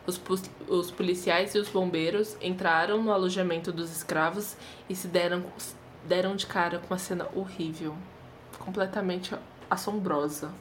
Os, 0.07 0.19
os 0.69 0.89
policiais 0.89 1.53
e 1.53 1.59
os 1.59 1.67
bombeiros 1.67 2.37
entraram 2.41 3.03
no 3.03 3.11
alojamento 3.11 3.71
dos 3.71 3.91
escravos 3.91 4.55
e 4.89 4.95
se 4.95 5.07
deram, 5.07 5.45
deram 6.05 6.35
de 6.35 6.47
cara 6.47 6.79
com 6.79 6.93
uma 6.93 6.97
cena 6.97 7.27
horrível, 7.35 7.93
completamente 8.57 9.35
assombrosa. 9.69 10.51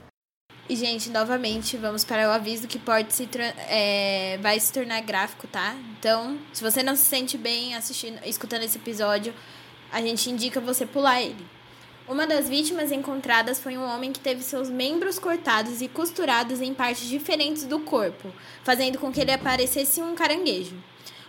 E, 0.69 0.75
gente, 0.75 1.11
novamente, 1.11 1.77
vamos 1.77 2.05
para 2.05 2.29
o 2.29 2.33
aviso 2.33 2.67
que 2.67 2.79
pode 2.79 3.15
se 3.15 3.29
é, 3.69 4.37
vai 4.43 4.59
se 4.59 4.73
tornar 4.73 5.01
gráfico, 5.01 5.47
tá? 5.47 5.77
Então, 5.97 6.37
se 6.53 6.61
você 6.61 6.83
não 6.83 6.97
se 6.97 7.05
sente 7.05 7.39
bem 7.39 7.77
assistindo, 7.77 8.19
escutando 8.25 8.65
esse 8.65 8.77
episódio, 8.77 9.33
a 9.93 10.01
gente 10.01 10.29
indica 10.29 10.61
você 10.61 10.85
pular 10.85 11.23
ele. 11.23 11.56
Uma 12.09 12.25
das 12.25 12.49
vítimas 12.49 12.93
encontradas 12.93 13.59
foi 13.59 13.77
um 13.77 13.85
homem 13.85 14.13
que 14.13 14.21
teve 14.21 14.41
seus 14.41 14.71
membros 14.71 15.19
cortados 15.19 15.83
e 15.83 15.89
costurados 15.89 16.61
em 16.61 16.73
partes 16.73 17.09
diferentes 17.09 17.65
do 17.65 17.81
corpo, 17.81 18.33
fazendo 18.63 18.97
com 18.97 19.11
que 19.11 19.21
ele 19.21 19.37
parecesse 19.37 20.01
um 20.01 20.15
caranguejo. 20.15 20.77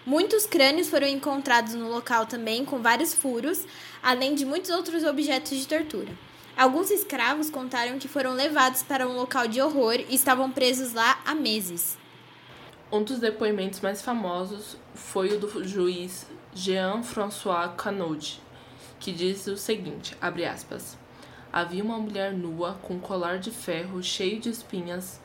Muitos 0.05 0.45
crânios 0.45 0.87
foram 0.87 1.07
encontrados 1.07 1.73
no 1.73 1.89
local 1.89 2.27
também, 2.27 2.63
com 2.63 2.79
vários 2.79 3.11
furos, 3.11 3.65
além 4.03 4.35
de 4.35 4.45
muitos 4.45 4.69
outros 4.69 5.03
objetos 5.03 5.57
de 5.57 5.67
tortura. 5.67 6.13
Alguns 6.55 6.91
escravos 6.91 7.49
contaram 7.49 7.97
que 7.97 8.07
foram 8.07 8.33
levados 8.33 8.83
para 8.83 9.07
um 9.07 9.15
local 9.15 9.47
de 9.47 9.59
horror 9.59 9.95
e 10.07 10.13
estavam 10.13 10.51
presos 10.51 10.93
lá 10.93 11.19
há 11.25 11.33
meses. 11.33 11.97
Um 12.91 13.03
dos 13.03 13.19
depoimentos 13.19 13.79
mais 13.79 14.03
famosos 14.03 14.77
foi 14.93 15.35
o 15.35 15.39
do 15.39 15.63
juiz 15.67 16.27
Jean-François 16.53 17.71
Canaud, 17.75 18.39
que 18.99 19.11
diz 19.11 19.47
o 19.47 19.57
seguinte, 19.57 20.17
abre 20.21 20.45
aspas, 20.45 20.97
Havia 21.51 21.83
uma 21.83 21.97
mulher 21.97 22.33
nua 22.33 22.73
com 22.81 22.95
um 22.95 22.99
colar 22.99 23.39
de 23.39 23.51
ferro 23.51 24.03
cheio 24.03 24.39
de 24.39 24.49
espinhas... 24.49 25.19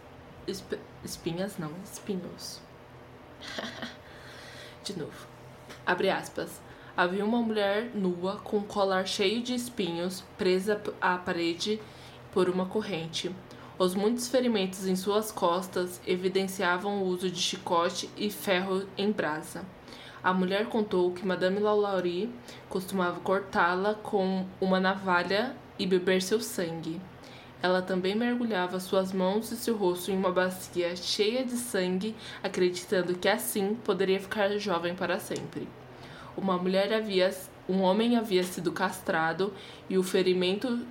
Esp, 0.47 0.79
espinhas 1.05 1.59
não, 1.59 1.71
espinhos. 1.85 2.61
de 4.83 4.99
novo. 4.99 5.27
Abre 5.85 6.09
aspas. 6.11 6.61
Havia 6.97 7.25
uma 7.25 7.43
mulher 7.43 7.91
nua 7.95 8.37
com 8.37 8.59
um 8.59 8.63
colar 8.63 9.07
cheio 9.07 9.43
de 9.43 9.55
espinhos 9.55 10.25
presa 10.39 10.81
à 11.01 11.19
parede 11.19 11.81
por 12.33 12.49
uma 12.49 12.67
corrente. 12.67 13.35
Os 13.79 13.95
muitos 13.95 14.29
ferimentos 14.29 14.87
em 14.87 14.95
suas 14.95 15.33
costas 15.33 16.01
evidenciavam 16.07 17.03
o 17.03 17.07
uso 17.07 17.29
de 17.31 17.41
chicote 17.41 18.09
e 18.17 18.31
ferro 18.31 18.87
em 18.97 19.11
brasa. 19.11 19.65
A 20.23 20.33
mulher 20.33 20.67
contou 20.67 21.11
que 21.11 21.27
Madame 21.27 21.59
Lalaurie 21.59 22.33
costumava 22.69 23.19
cortá-la 23.19 23.95
com 23.95 24.47
uma 24.61 24.79
navalha 24.79 25.57
e 25.77 25.85
beber 25.85 26.23
seu 26.23 26.41
sangue. 26.41 27.01
Ela 27.61 27.83
também 27.83 28.15
mergulhava 28.15 28.79
suas 28.79 29.13
mãos 29.13 29.51
e 29.51 29.57
seu 29.57 29.77
rosto 29.77 30.13
em 30.13 30.17
uma 30.17 30.31
bacia 30.31 30.95
cheia 30.95 31.45
de 31.45 31.57
sangue, 31.57 32.15
acreditando 32.41 33.17
que 33.17 33.29
assim 33.29 33.75
poderia 33.85 34.21
ficar 34.21 34.49
jovem 34.59 34.95
para 34.95 35.19
sempre. 35.19 35.69
Uma 36.37 36.57
mulher 36.57 36.93
havia, 36.93 37.35
um 37.69 37.83
homem 37.83 38.17
havia 38.17 38.45
sido 38.45 38.71
castrado 38.71 39.53
e 39.91 39.99
o 39.99 40.05
ferimento 40.05 40.87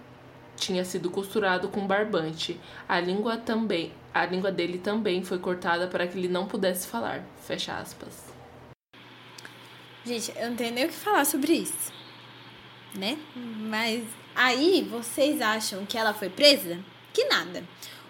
tinha 0.58 0.84
sido 0.84 1.10
costurado 1.10 1.70
com 1.70 1.88
barbante. 1.88 2.60
A 2.88 3.00
língua 3.00 3.38
também, 3.38 3.94
a 4.14 4.26
língua 4.26 4.52
dele 4.52 4.78
também 4.78 5.24
foi 5.24 5.40
cortada 5.40 5.88
para 5.88 6.06
que 6.06 6.18
ele 6.18 6.28
não 6.28 6.48
pudesse 6.48 6.88
falar. 6.88 7.24
Fecha 7.42 7.78
aspas. 7.78 8.31
Gente, 10.06 10.34
eu 10.36 10.50
não 10.50 10.56
tenho 10.56 10.74
nem 10.74 10.86
o 10.86 10.88
que 10.88 10.96
falar 10.96 11.26
sobre 11.26 11.54
isso. 11.54 11.92
Né? 12.96 13.18
Mas 13.36 14.04
aí 14.36 14.88
vocês 14.90 15.40
acham 15.40 15.86
que 15.86 15.98
ela 15.98 16.14
foi 16.14 16.30
presa? 16.30 16.80
Que 17.14 17.26
nada. 17.26 17.64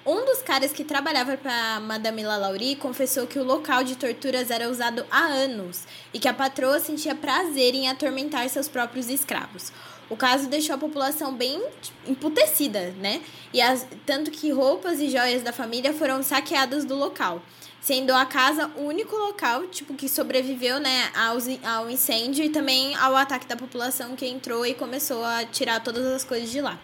Um 0.06 0.26
dos 0.26 0.42
caras 0.42 0.72
que 0.72 0.84
trabalhava 0.84 1.38
para 1.38 1.80
Madame 1.82 2.24
Lalaurie 2.24 2.76
confessou 2.76 3.28
que 3.28 3.38
o 3.38 3.44
local 3.44 3.84
de 3.84 3.96
torturas 3.96 4.50
era 4.50 4.68
usado 4.68 5.06
há 5.12 5.26
anos 5.26 5.84
e 6.12 6.20
que 6.20 6.28
a 6.28 6.34
patroa 6.34 6.80
sentia 6.80 7.14
prazer 7.14 7.76
em 7.76 7.88
atormentar 7.88 8.50
seus 8.50 8.68
próprios 8.68 9.10
escravos. 9.10 9.72
O 10.10 10.18
caso 10.18 10.50
deixou 10.50 10.76
a 10.76 10.80
população 10.80 11.36
bem 11.36 11.62
emputecida, 12.08 12.92
né? 13.00 13.22
E 13.54 13.62
as, 13.62 13.86
tanto 14.06 14.32
que 14.32 14.52
roupas 14.52 15.00
e 15.00 15.10
joias 15.10 15.44
da 15.44 15.54
família 15.54 15.94
foram 15.94 16.24
saqueadas 16.24 16.84
do 16.84 16.96
local 16.96 17.42
sendo 17.82 18.14
a 18.14 18.26
casa 18.26 18.72
o 18.78 18.84
único 18.84 19.16
local, 19.16 19.68
tipo, 19.68 19.96
que 19.96 20.08
sobreviveu, 20.08 20.80
né, 20.80 21.12
ao, 21.16 21.38
ao 21.70 21.90
incêndio 21.90 22.46
e 22.46 22.50
também 22.50 22.96
ao 22.96 23.16
ataque 23.16 23.48
da 23.48 23.58
população 23.58 24.16
que 24.16 24.28
entrou 24.28 24.66
e 24.66 24.76
começou 24.76 25.26
a 25.26 25.44
tirar 25.44 25.84
todas 25.84 26.06
as 26.06 26.24
coisas 26.24 26.50
de 26.50 26.62
lá. 26.62 26.80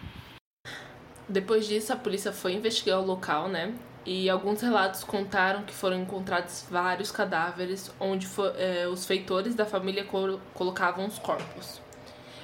Depois 1.28 1.66
disso, 1.66 1.92
a 1.92 1.96
polícia 1.96 2.32
foi 2.32 2.54
investigar 2.54 3.00
o 3.00 3.06
local, 3.06 3.48
né, 3.48 3.72
e 4.04 4.28
alguns 4.28 4.60
relatos 4.60 5.04
contaram 5.04 5.62
que 5.62 5.74
foram 5.74 6.00
encontrados 6.00 6.64
vários 6.68 7.12
cadáveres 7.12 7.92
onde 8.00 8.26
for, 8.26 8.52
é, 8.56 8.88
os 8.88 9.06
feitores 9.06 9.54
da 9.54 9.66
família 9.66 10.04
col 10.04 10.40
colocavam 10.52 11.06
os 11.06 11.18
corpos. 11.18 11.80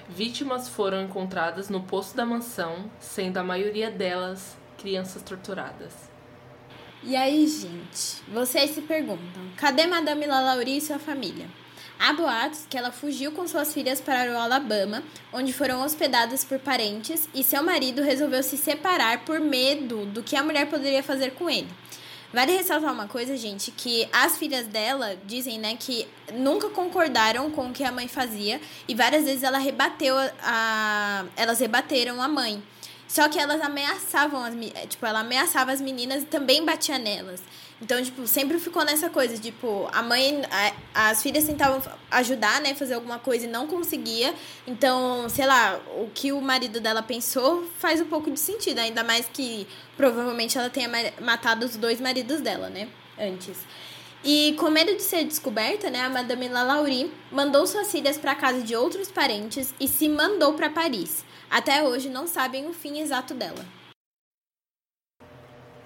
Vítimas 0.07 0.69
foram 0.69 1.03
encontradas 1.03 1.71
no 1.71 1.83
poço 1.83 2.15
da 2.15 2.27
mansão, 2.27 2.91
sendo 3.01 3.39
a 3.39 3.43
maioria 3.43 3.91
delas 3.91 4.55
crianças 4.77 5.23
torturadas. 5.23 6.14
E 7.07 7.15
aí, 7.15 7.47
gente, 7.47 8.23
vocês 8.29 8.71
se 8.71 8.81
perguntam: 8.81 9.43
cadê 9.59 9.87
Madame 9.87 10.27
Lalauri 10.27 10.79
e 10.79 10.81
sua 10.81 10.99
família? 10.99 11.47
Há 11.99 12.15
boatos 12.15 12.67
que 12.69 12.79
ela 12.79 12.91
fugiu 12.91 13.31
com 13.33 13.47
suas 13.47 13.75
filhas 13.75 14.01
para 14.01 14.33
o 14.33 14.37
Alabama, 14.39 15.03
onde 15.31 15.53
foram 15.53 15.83
hospedadas 15.83 16.45
por 16.45 16.59
parentes, 16.59 17.29
e 17.35 17.45
seu 17.45 17.63
marido 17.63 18.03
resolveu 18.03 18.43
se 18.43 18.57
separar 18.57 19.25
por 19.27 19.39
medo 19.39 20.07
do 20.07 20.23
que 20.23 20.35
a 20.35 20.43
mulher 20.43 20.71
poderia 20.71 21.03
fazer 21.03 21.33
com 21.33 21.49
ele. 21.51 21.69
Vale 22.33 22.57
ressaltar 22.57 22.93
uma 22.93 23.07
coisa, 23.07 23.37
gente, 23.37 23.71
que 23.71 24.09
as 24.11 24.39
filhas 24.39 24.67
dela 24.67 25.17
dizem, 25.25 25.59
né, 25.59 25.77
que 25.79 26.09
nunca 26.33 26.69
concordaram 26.71 27.51
com 27.51 27.69
o 27.69 27.73
que 27.73 27.85
a 27.85 27.93
mãe 27.93 28.09
fazia 28.09 28.61
e 28.89 28.95
várias 28.95 29.25
vezes 29.25 29.43
ela 29.43 29.59
rebateu 29.59 30.17
a, 30.43 31.27
elas 31.37 31.61
rebateram 31.61 32.21
a 32.21 32.27
mãe. 32.27 32.61
Só 33.15 33.29
que 33.29 33.39
elas 33.39 33.61
ameaçavam 33.61 34.43
as 34.43 34.55
é, 34.75 34.89
tipo, 34.89 35.07
ela 35.07 35.21
ameaçava 35.21 35.71
as 35.71 35.81
meninas 35.81 36.25
e 36.25 36.27
também 36.27 36.65
batia 36.65 36.99
nelas. 36.99 37.41
Então, 37.81 38.03
tipo, 38.03 38.27
sempre 38.27 38.59
ficou 38.59 38.85
nessa 38.85 39.09
coisa, 39.09 39.39
tipo, 39.39 39.89
a 39.93 40.03
mãe, 40.03 40.43
a, 40.93 41.11
as 41.11 41.23
filhas 41.23 41.45
tentavam 41.45 41.81
ajudar, 42.11 42.61
né, 42.61 42.75
fazer 42.75 42.95
alguma 42.95 43.21
coisa 43.21 43.47
e 43.47 43.49
não 43.49 43.69
conseguia. 43.69 44.35
Então, 44.67 45.29
sei 45.29 45.47
lá, 45.47 45.81
o 45.97 46.11
que 46.13 46.33
o 46.33 46.41
marido 46.41 46.81
dela 46.81 47.05
pensou 47.05 47.65
faz 47.79 48.01
um 48.01 48.07
pouco 48.07 48.29
de 48.33 48.41
sentido, 48.41 48.81
ainda 48.81 49.05
mais 49.05 49.29
que 49.33 49.65
provavelmente 49.97 50.59
ela 50.59 50.69
tenha 50.69 50.91
matado 51.21 51.65
os 51.65 51.77
dois 51.77 52.01
maridos 52.01 52.41
dela, 52.41 52.69
né, 52.69 52.89
antes. 53.17 53.59
E 54.25 54.57
com 54.59 54.69
medo 54.71 54.93
de 54.93 55.03
ser 55.03 55.23
descoberta, 55.23 55.89
né, 55.89 56.01
a 56.01 56.09
Madame 56.09 56.49
Lalaurie 56.49 57.13
mandou 57.31 57.65
suas 57.65 57.93
filhas 57.93 58.19
para 58.19 58.35
casa 58.35 58.61
de 58.61 58.75
outros 58.75 59.09
parentes 59.09 59.73
e 59.79 59.87
se 59.87 60.09
mandou 60.09 60.55
para 60.55 60.69
Paris. 60.69 61.25
Até 61.51 61.83
hoje 61.83 62.09
não 62.09 62.27
sabem 62.27 62.67
o 62.69 62.73
fim 62.73 63.01
exato 63.01 63.35
dela. 63.35 63.65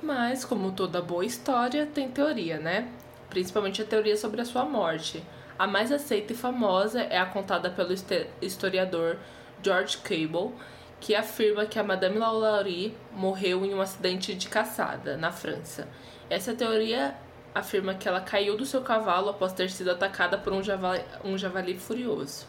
Mas, 0.03 0.45
como 0.45 0.73
toda 0.73 1.03
boa 1.03 1.25
história, 1.25 1.87
tem 1.87 2.11
teoria, 2.11 2.59
né? 2.59 2.91
Principalmente 3.29 3.83
a 3.83 3.85
teoria 3.85 4.17
sobre 4.17 4.41
a 4.41 4.45
sua 4.45 4.65
morte. 4.65 5.23
A 5.59 5.67
mais 5.67 5.91
aceita 5.91 6.33
e 6.33 6.37
famosa 6.37 7.03
é 7.03 7.19
a 7.19 7.27
contada 7.27 7.69
pelo 7.69 7.93
historiador 8.41 9.19
George 9.63 9.99
Cable, 9.99 10.55
que 11.01 11.15
afirma 11.15 11.67
que 11.67 11.79
a 11.79 11.85
Madame 11.85 12.19
Lalaurie 12.19 12.97
morreu 13.13 13.65
em 13.65 13.75
um 13.75 13.81
acidente 13.81 14.35
de 14.35 14.49
caçada 14.49 15.17
na 15.17 15.33
França. 15.33 15.89
Essa 16.31 16.55
teoria 16.55 17.17
afirma 17.55 17.95
que 17.95 18.09
ela 18.09 18.21
caiu 18.21 18.57
do 18.57 18.65
seu 18.65 18.83
cavalo 18.83 19.31
após 19.31 19.53
ter 19.53 19.69
sido 19.71 19.91
atacada 19.91 20.39
por 20.39 20.53
um 20.53 20.63
javali, 20.63 21.05
um 21.25 21.37
javali 21.37 21.77
furioso. 21.77 22.47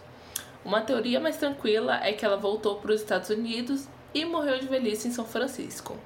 Uma 0.64 0.82
teoria 0.82 1.20
mais 1.20 1.38
tranquila 1.38 2.00
é 2.04 2.12
que 2.14 2.26
ela 2.26 2.38
voltou 2.38 2.76
para 2.76 2.92
os 2.92 3.02
Estados 3.02 3.30
Unidos 3.30 3.88
e 4.14 4.26
morreu 4.26 4.60
de 4.60 4.68
velhice 4.68 5.08
em 5.08 5.12
São 5.12 5.26
Francisco. 5.26 5.98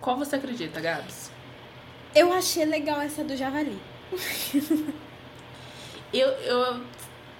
Qual 0.00 0.16
você 0.16 0.36
acredita, 0.36 0.80
Gabs? 0.80 1.30
Eu 2.14 2.32
achei 2.32 2.64
legal 2.64 3.00
essa 3.00 3.22
do 3.22 3.36
javali. 3.36 3.78
eu, 6.12 6.28
eu 6.28 6.80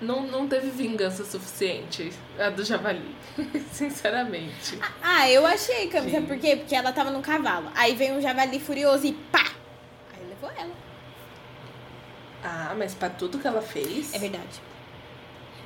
não, 0.01 0.23
não 0.23 0.49
teve 0.49 0.71
vingança 0.71 1.25
suficiente 1.25 2.13
a 2.39 2.51
do 2.51 2.65
javali, 2.65 3.15
sinceramente. 3.73 4.79
Ah, 5.03 5.31
eu 5.31 5.47
achei, 5.47 5.89
Cami, 5.89 6.11
sabe 6.11 6.27
por 6.27 6.39
quê? 6.39 6.57
Porque 6.57 6.75
ela 6.75 6.93
tava 6.93 7.11
no 7.11 7.23
cavalo. 7.23 7.71
Aí 7.75 7.95
vem 7.95 8.13
um 8.13 8.21
javali 8.21 8.59
furioso 8.61 9.07
e 9.07 9.13
pá! 9.13 9.53
Aí 10.15 10.29
levou 10.29 10.51
ela. 10.51 10.75
Ah, 12.43 12.75
mas 12.77 12.95
para 12.95 13.11
tudo 13.11 13.39
que 13.39 13.47
ela 13.47 13.63
fez. 13.63 14.15
É 14.15 14.19
verdade. 14.19 14.70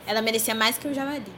Ela 0.07 0.23
merecia 0.23 0.55
mais 0.55 0.79
que 0.79 0.89
o 0.89 0.95
javali. 0.95 1.33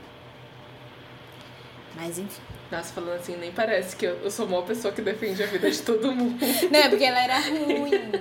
Mas 1.94 2.18
enfim. 2.18 2.42
Nossa, 2.70 2.92
falando 2.92 3.14
assim, 3.20 3.36
nem 3.36 3.52
parece 3.52 3.94
que 3.96 4.06
eu, 4.06 4.16
eu 4.16 4.30
sou 4.30 4.46
uma 4.46 4.62
pessoa 4.62 4.92
que 4.92 5.00
defende 5.00 5.42
a 5.42 5.46
vida 5.46 5.70
de 5.70 5.82
todo 5.82 6.12
mundo. 6.12 6.38
Não, 6.70 6.80
é 6.80 6.88
porque 6.88 7.04
ela 7.04 7.20
era 7.20 7.38
ruim. 7.38 8.12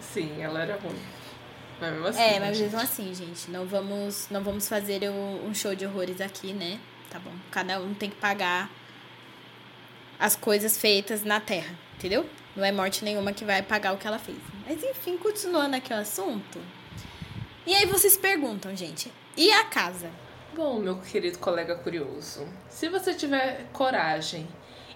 Sim, 0.00 0.42
ela 0.42 0.62
era 0.62 0.76
ruim. 0.76 0.98
Mas 1.80 1.92
mesmo 1.92 2.06
assim. 2.06 2.20
É, 2.20 2.40
mas 2.40 2.60
mesmo 2.60 2.80
assim, 2.80 3.14
gente, 3.14 3.50
não 3.50 3.66
vamos, 3.66 4.28
não 4.30 4.42
vamos 4.42 4.68
fazer 4.68 5.10
um 5.10 5.52
show 5.52 5.74
de 5.74 5.84
horrores 5.84 6.20
aqui, 6.20 6.52
né? 6.52 6.78
Tá 7.10 7.18
bom. 7.18 7.32
Cada 7.50 7.80
um 7.80 7.92
tem 7.92 8.08
que 8.08 8.16
pagar 8.16 8.70
as 10.18 10.36
coisas 10.36 10.78
feitas 10.78 11.24
na 11.24 11.40
Terra, 11.40 11.74
entendeu? 11.96 12.24
Não 12.54 12.64
é 12.64 12.70
morte 12.70 13.04
nenhuma 13.04 13.32
que 13.32 13.44
vai 13.44 13.62
pagar 13.62 13.92
o 13.94 13.98
que 13.98 14.06
ela 14.06 14.18
fez. 14.18 14.38
Mas 14.66 14.82
enfim, 14.82 15.16
continuando 15.16 15.74
aqui 15.74 15.92
o 15.92 15.96
assunto. 15.96 16.60
E 17.64 17.76
aí 17.76 17.86
vocês 17.86 18.16
perguntam, 18.16 18.74
gente, 18.74 19.12
e 19.36 19.52
a 19.52 19.64
casa? 19.64 20.10
Bom, 20.52 20.80
meu 20.80 20.96
querido 20.96 21.38
colega 21.38 21.76
curioso, 21.76 22.44
se 22.68 22.88
você 22.88 23.14
tiver 23.14 23.66
coragem 23.72 24.48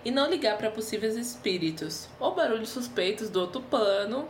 e 0.04 0.10
não 0.10 0.28
ligar 0.28 0.58
para 0.58 0.68
possíveis 0.68 1.14
espíritos 1.14 2.08
ou 2.18 2.34
barulhos 2.34 2.70
suspeitos 2.70 3.30
do 3.30 3.40
outro 3.40 3.60
plano, 3.60 4.28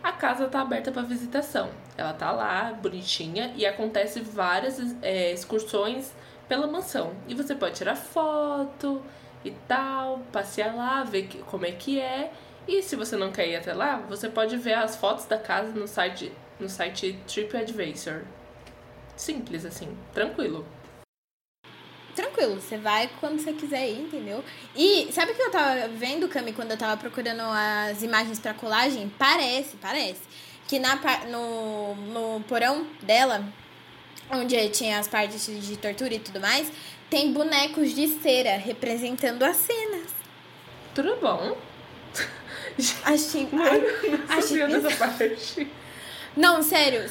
a 0.00 0.12
casa 0.12 0.44
está 0.44 0.60
aberta 0.60 0.92
para 0.92 1.02
visitação. 1.02 1.68
Ela 1.96 2.12
tá 2.12 2.30
lá, 2.30 2.72
bonitinha, 2.74 3.52
e 3.56 3.66
acontece 3.66 4.20
várias 4.20 4.78
é, 5.02 5.32
excursões 5.32 6.12
pela 6.48 6.68
mansão. 6.68 7.12
E 7.26 7.34
você 7.34 7.56
pode 7.56 7.74
tirar 7.74 7.96
foto 7.96 9.02
e 9.44 9.50
tal, 9.66 10.20
passear 10.30 10.76
lá, 10.76 11.02
ver 11.02 11.28
como 11.46 11.66
é 11.66 11.72
que 11.72 11.98
é. 11.98 12.32
E 12.68 12.84
se 12.84 12.94
você 12.94 13.16
não 13.16 13.32
quer 13.32 13.48
ir 13.48 13.56
até 13.56 13.74
lá, 13.74 13.96
você 13.96 14.28
pode 14.28 14.56
ver 14.56 14.74
as 14.74 14.94
fotos 14.94 15.24
da 15.24 15.38
casa 15.38 15.72
no 15.72 15.88
site 15.88 16.30
no 16.58 16.68
site 16.68 17.18
TripAdvisor. 17.26 18.22
Simples, 19.16 19.64
assim, 19.64 19.96
tranquilo. 20.12 20.66
Tranquilo, 22.14 22.60
você 22.60 22.76
vai 22.76 23.08
quando 23.20 23.40
você 23.40 23.52
quiser 23.52 23.88
ir, 23.88 24.00
entendeu? 24.00 24.42
E 24.74 25.08
sabe 25.12 25.32
o 25.32 25.34
que 25.34 25.42
eu 25.42 25.50
tava 25.50 25.88
vendo, 25.88 26.28
Cami, 26.28 26.52
quando 26.52 26.72
eu 26.72 26.76
tava 26.76 26.96
procurando 26.96 27.42
as 27.42 28.02
imagens 28.02 28.40
pra 28.40 28.52
colagem? 28.54 29.08
Parece, 29.18 29.76
parece. 29.76 30.22
Que 30.66 30.78
na, 30.78 30.96
no, 31.28 31.94
no 31.94 32.40
porão 32.44 32.86
dela, 33.02 33.44
onde 34.30 34.68
tinha 34.70 34.98
as 34.98 35.06
partes 35.06 35.46
de 35.46 35.76
tortura 35.76 36.14
e 36.14 36.18
tudo 36.18 36.40
mais, 36.40 36.70
tem 37.08 37.32
bonecos 37.32 37.94
de 37.94 38.08
cera 38.20 38.56
representando 38.56 39.42
as 39.44 39.56
cenas. 39.56 40.10
Tudo 40.94 41.16
bom? 41.16 41.56
Achei. 43.04 43.48
Mano, 43.52 43.86
achei 44.28 44.66
dessa 44.66 44.96
parte. 44.96 45.68
Não, 46.38 46.62
sério. 46.62 47.08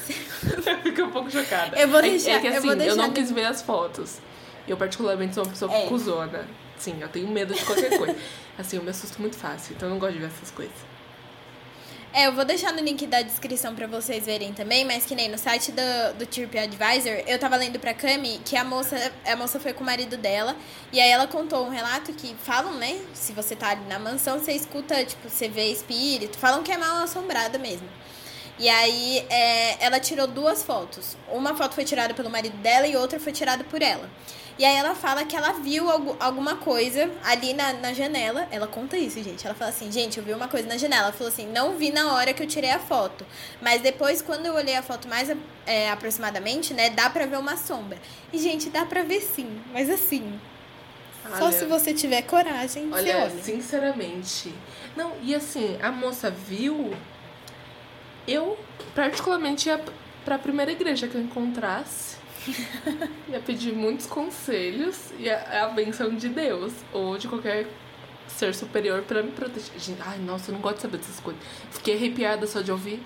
Fiquei 0.82 1.04
um 1.04 1.10
pouco 1.10 1.30
chocada. 1.30 1.78
Eu 1.78 1.86
vou 1.88 2.00
deixar. 2.00 2.30
É, 2.30 2.34
é 2.36 2.40
que 2.40 2.48
assim, 2.48 2.68
eu, 2.68 2.80
eu 2.80 2.96
não 2.96 3.12
quis 3.12 3.30
ver 3.30 3.44
as 3.44 3.60
fotos. 3.60 4.18
Eu, 4.66 4.76
particularmente, 4.76 5.34
sou 5.34 5.44
uma 5.44 5.50
pessoa 5.50 5.72
é. 5.72 5.86
cuzona. 5.86 6.48
Sim, 6.78 6.96
eu 7.00 7.08
tenho 7.08 7.28
medo 7.28 7.54
de 7.54 7.62
qualquer 7.64 7.98
coisa. 7.98 8.16
assim, 8.56 8.76
eu 8.78 8.82
me 8.82 8.88
assusto 8.88 9.20
muito 9.20 9.36
fácil, 9.36 9.74
então 9.76 9.88
eu 9.88 9.92
não 9.92 9.98
gosto 9.98 10.14
de 10.14 10.20
ver 10.20 10.26
essas 10.26 10.50
coisas. 10.50 10.74
É, 12.10 12.26
eu 12.26 12.32
vou 12.32 12.44
deixar 12.44 12.72
no 12.72 12.80
link 12.80 13.06
da 13.06 13.20
descrição 13.20 13.74
pra 13.74 13.86
vocês 13.86 14.24
verem 14.24 14.54
também, 14.54 14.82
mas 14.82 15.04
que 15.04 15.14
nem 15.14 15.28
no 15.28 15.36
site 15.36 15.72
do, 15.72 16.18
do 16.18 16.26
TripAdvisor, 16.26 17.22
eu 17.26 17.38
tava 17.38 17.54
lendo 17.56 17.78
pra 17.78 17.92
Cami 17.92 18.40
que 18.46 18.56
a 18.56 18.64
moça, 18.64 19.12
a 19.26 19.36
moça 19.36 19.60
foi 19.60 19.74
com 19.74 19.82
o 19.82 19.86
marido 19.86 20.16
dela, 20.16 20.56
e 20.90 20.98
aí 20.98 21.10
ela 21.10 21.26
contou 21.26 21.66
um 21.66 21.68
relato 21.68 22.10
que 22.14 22.34
falam, 22.36 22.72
né, 22.74 22.98
se 23.12 23.32
você 23.32 23.54
tá 23.54 23.70
ali 23.70 23.84
na 23.86 23.98
mansão, 23.98 24.38
você 24.38 24.52
escuta, 24.52 25.04
tipo, 25.04 25.28
você 25.28 25.50
vê 25.50 25.70
espírito, 25.70 26.38
falam 26.38 26.62
que 26.62 26.72
é 26.72 26.78
mal 26.78 27.02
assombrada 27.02 27.58
mesmo. 27.58 27.86
E 28.58 28.68
aí 28.68 29.24
é, 29.30 29.84
ela 29.84 30.00
tirou 30.00 30.26
duas 30.26 30.62
fotos. 30.62 31.16
Uma 31.30 31.54
foto 31.54 31.74
foi 31.74 31.84
tirada 31.84 32.12
pelo 32.14 32.28
marido 32.28 32.56
dela 32.58 32.86
e 32.86 32.96
outra 32.96 33.20
foi 33.20 33.32
tirada 33.32 33.62
por 33.64 33.80
ela. 33.80 34.08
E 34.58 34.64
aí 34.64 34.74
ela 34.74 34.92
fala 34.92 35.24
que 35.24 35.36
ela 35.36 35.52
viu 35.52 35.88
algo, 35.88 36.16
alguma 36.18 36.56
coisa 36.56 37.08
ali 37.22 37.54
na, 37.54 37.74
na 37.74 37.92
janela. 37.92 38.48
Ela 38.50 38.66
conta 38.66 38.98
isso, 38.98 39.22
gente. 39.22 39.46
Ela 39.46 39.54
fala 39.54 39.70
assim, 39.70 39.90
gente, 39.92 40.18
eu 40.18 40.24
vi 40.24 40.32
uma 40.32 40.48
coisa 40.48 40.66
na 40.66 40.76
janela. 40.76 41.04
Ela 41.04 41.12
falou 41.12 41.28
assim, 41.28 41.46
não 41.46 41.76
vi 41.76 41.92
na 41.92 42.12
hora 42.12 42.34
que 42.34 42.42
eu 42.42 42.46
tirei 42.46 42.72
a 42.72 42.80
foto. 42.80 43.24
Mas 43.62 43.80
depois, 43.80 44.20
quando 44.20 44.46
eu 44.46 44.54
olhei 44.54 44.74
a 44.74 44.82
foto 44.82 45.06
mais 45.06 45.30
é, 45.64 45.88
aproximadamente, 45.90 46.74
né, 46.74 46.90
dá 46.90 47.08
pra 47.08 47.24
ver 47.24 47.38
uma 47.38 47.56
sombra. 47.56 47.98
E, 48.32 48.38
gente, 48.38 48.68
dá 48.68 48.84
pra 48.84 49.04
ver 49.04 49.20
sim. 49.20 49.60
Mas 49.72 49.88
assim, 49.88 50.40
olha, 51.24 51.36
só 51.36 51.52
se 51.52 51.64
você 51.64 51.94
tiver 51.94 52.22
coragem. 52.22 52.90
Olha, 52.92 53.18
olha, 53.18 53.30
sinceramente. 53.40 54.52
Não, 54.96 55.12
e 55.22 55.36
assim, 55.36 55.78
a 55.80 55.92
moça 55.92 56.32
viu. 56.32 56.92
Eu, 58.28 58.58
particularmente, 58.94 59.68
ia 59.68 59.82
pra 60.24 60.38
primeira 60.38 60.70
igreja 60.70 61.08
que 61.08 61.14
eu 61.14 61.22
encontrasse 61.22 62.18
ia 63.28 63.40
pedir 63.40 63.72
muitos 63.72 64.06
conselhos 64.06 65.10
e 65.18 65.28
a, 65.28 65.64
a 65.64 65.68
benção 65.68 66.14
de 66.14 66.28
Deus 66.28 66.72
ou 66.92 67.18
de 67.18 67.28
qualquer 67.28 67.66
ser 68.28 68.54
superior 68.54 69.02
para 69.02 69.22
me 69.22 69.32
proteger. 69.32 69.78
Gente, 69.78 70.00
ai, 70.04 70.18
nossa, 70.18 70.50
eu 70.50 70.54
não 70.54 70.60
gosto 70.60 70.76
de 70.76 70.82
saber 70.82 70.98
dessas 70.98 71.20
coisas. 71.20 71.42
Fiquei 71.70 71.96
arrepiada 71.96 72.46
só 72.46 72.60
de 72.60 72.70
ouvir. 72.70 73.02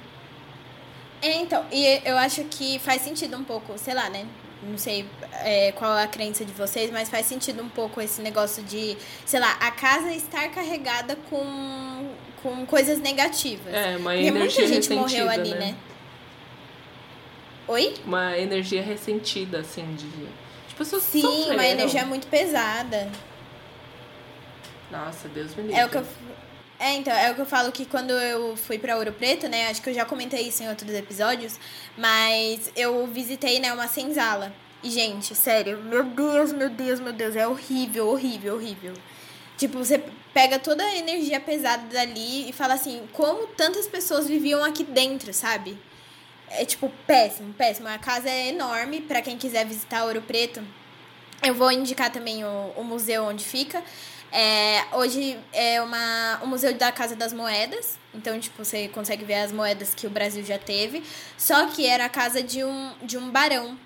É, 1.23 1.37
então, 1.37 1.65
e 1.71 2.01
eu 2.05 2.19
acho 2.19 2.43
que 2.45 2.79
faz 2.81 3.03
sentido 3.03 3.37
um 3.37 3.45
pouco, 3.45 3.79
sei 3.79 3.95
lá, 3.95 4.11
né? 4.11 4.27
Não 4.63 4.77
sei 4.77 5.09
é, 5.41 5.73
qual 5.73 5.97
é 5.97 6.05
a 6.05 6.07
crença 6.07 6.45
de 6.45 6.53
vocês, 6.53 6.91
mas 6.91 7.09
faz 7.09 7.27
sentido 7.27 7.63
um 7.63 7.69
pouco 7.69 8.01
esse 8.01 8.21
negócio 8.21 8.63
de, 8.63 8.97
sei 9.25 9.41
lá, 9.41 9.53
a 9.61 9.71
casa 9.71 10.13
estar 10.13 10.49
carregada 10.51 11.17
com, 11.31 12.11
com 12.43 12.67
coisas 12.67 12.99
negativas. 12.99 13.73
É, 13.73 13.97
uma 13.97 14.11
Porque 14.11 14.27
energia 14.27 14.63
muita 14.63 14.75
gente 14.75 14.95
morreu 14.95 15.31
ali, 15.31 15.51
né? 15.51 15.59
né? 15.59 15.77
Oi? 17.69 17.95
Uma 18.05 18.37
energia 18.37 18.83
ressentida, 18.83 19.61
assim, 19.61 19.95
de. 19.95 20.09
Tipo, 20.69 20.79
pessoas 20.79 21.03
Sim, 21.05 21.21
sofreram. 21.21 21.55
uma 21.55 21.67
energia 21.67 22.05
muito 22.05 22.27
pesada. 22.27 23.11
Nossa, 24.91 25.29
Deus 25.29 25.55
me 25.55 25.63
livre. 25.63 25.79
É 25.79 25.87
o 25.87 25.89
que 25.89 25.97
eu. 25.97 26.07
É, 26.79 26.95
então, 26.95 27.13
é 27.13 27.31
o 27.31 27.35
que 27.37 27.41
eu 27.41 27.47
falo 27.47 27.71
que 27.71 27.87
quando 27.87 28.11
eu 28.11 28.57
fui 28.57 28.77
pra 28.77 28.97
Ouro 28.97 29.13
Preto, 29.13 29.49
né? 29.49 29.69
Acho 29.69 29.81
que 29.81 29.91
eu 29.91 29.95
já 29.95 30.05
comentei 30.05 30.49
isso 30.49 30.65
em 30.65 30.69
outros 30.69 30.93
episódios, 30.93 31.59
mas 31.97 32.73
eu 32.75 33.07
visitei, 33.07 33.61
né, 33.61 33.73
uma 33.73 33.87
senzala. 33.87 34.53
E, 34.83 34.91
gente, 34.91 35.33
sério, 35.33 35.79
meu 35.79 36.03
Deus, 36.03 36.53
meu 36.53 36.69
Deus, 36.69 36.99
meu 36.99 37.13
Deus, 37.13 37.37
é 37.37 37.47
horrível, 37.47 38.09
horrível, 38.09 38.57
horrível. 38.57 38.95
Tipo, 39.57 39.79
você 39.79 40.03
pega 40.33 40.59
toda 40.59 40.85
a 40.85 40.97
energia 40.97 41.39
pesada 41.41 41.83
dali 41.93 42.49
e 42.49 42.53
fala 42.53 42.75
assim, 42.75 43.03
como 43.13 43.47
tantas 43.49 43.87
pessoas 43.87 44.27
viviam 44.27 44.65
aqui 44.65 44.85
dentro, 44.85 45.33
sabe? 45.33 45.79
é 46.53 46.65
tipo 46.65 46.91
péssimo, 47.07 47.53
péssimo. 47.55 47.89
A 47.89 47.99
casa 47.99 48.29
é 48.29 48.49
enorme 48.49 49.01
para 49.01 49.23
quem 49.23 49.39
quiser 49.39 49.67
visitar 49.67 50.05
Ouro 50.05 50.23
Preto. 50.23 50.63
Eu 51.43 51.55
vou 51.55 51.71
indicar 51.73 52.11
também 52.11 52.45
o, 52.45 52.73
o 52.77 52.85
museu 52.85 53.25
onde 53.25 53.45
fica. 53.45 53.83
É, 54.31 54.85
hoje 54.93 55.39
é 55.53 55.83
uma, 55.83 56.41
o 56.43 56.47
Museu 56.47 56.73
da 56.75 56.91
Casa 56.91 57.15
das 57.15 57.33
Moedas. 57.33 57.99
Então, 58.15 58.39
tipo, 58.39 58.65
você 58.65 58.89
consegue 58.89 59.25
ver 59.25 59.35
as 59.35 59.53
moedas 59.53 59.95
que 59.95 60.07
o 60.07 60.11
Brasil 60.11 60.45
já 60.45 60.59
teve. 60.59 61.03
Só 61.37 61.67
que 61.67 61.87
era 61.87 62.07
a 62.07 62.09
casa 62.09 62.43
de 62.43 62.65
um, 62.65 62.93
de 63.03 63.19
um 63.19 63.31
barão. 63.31 63.79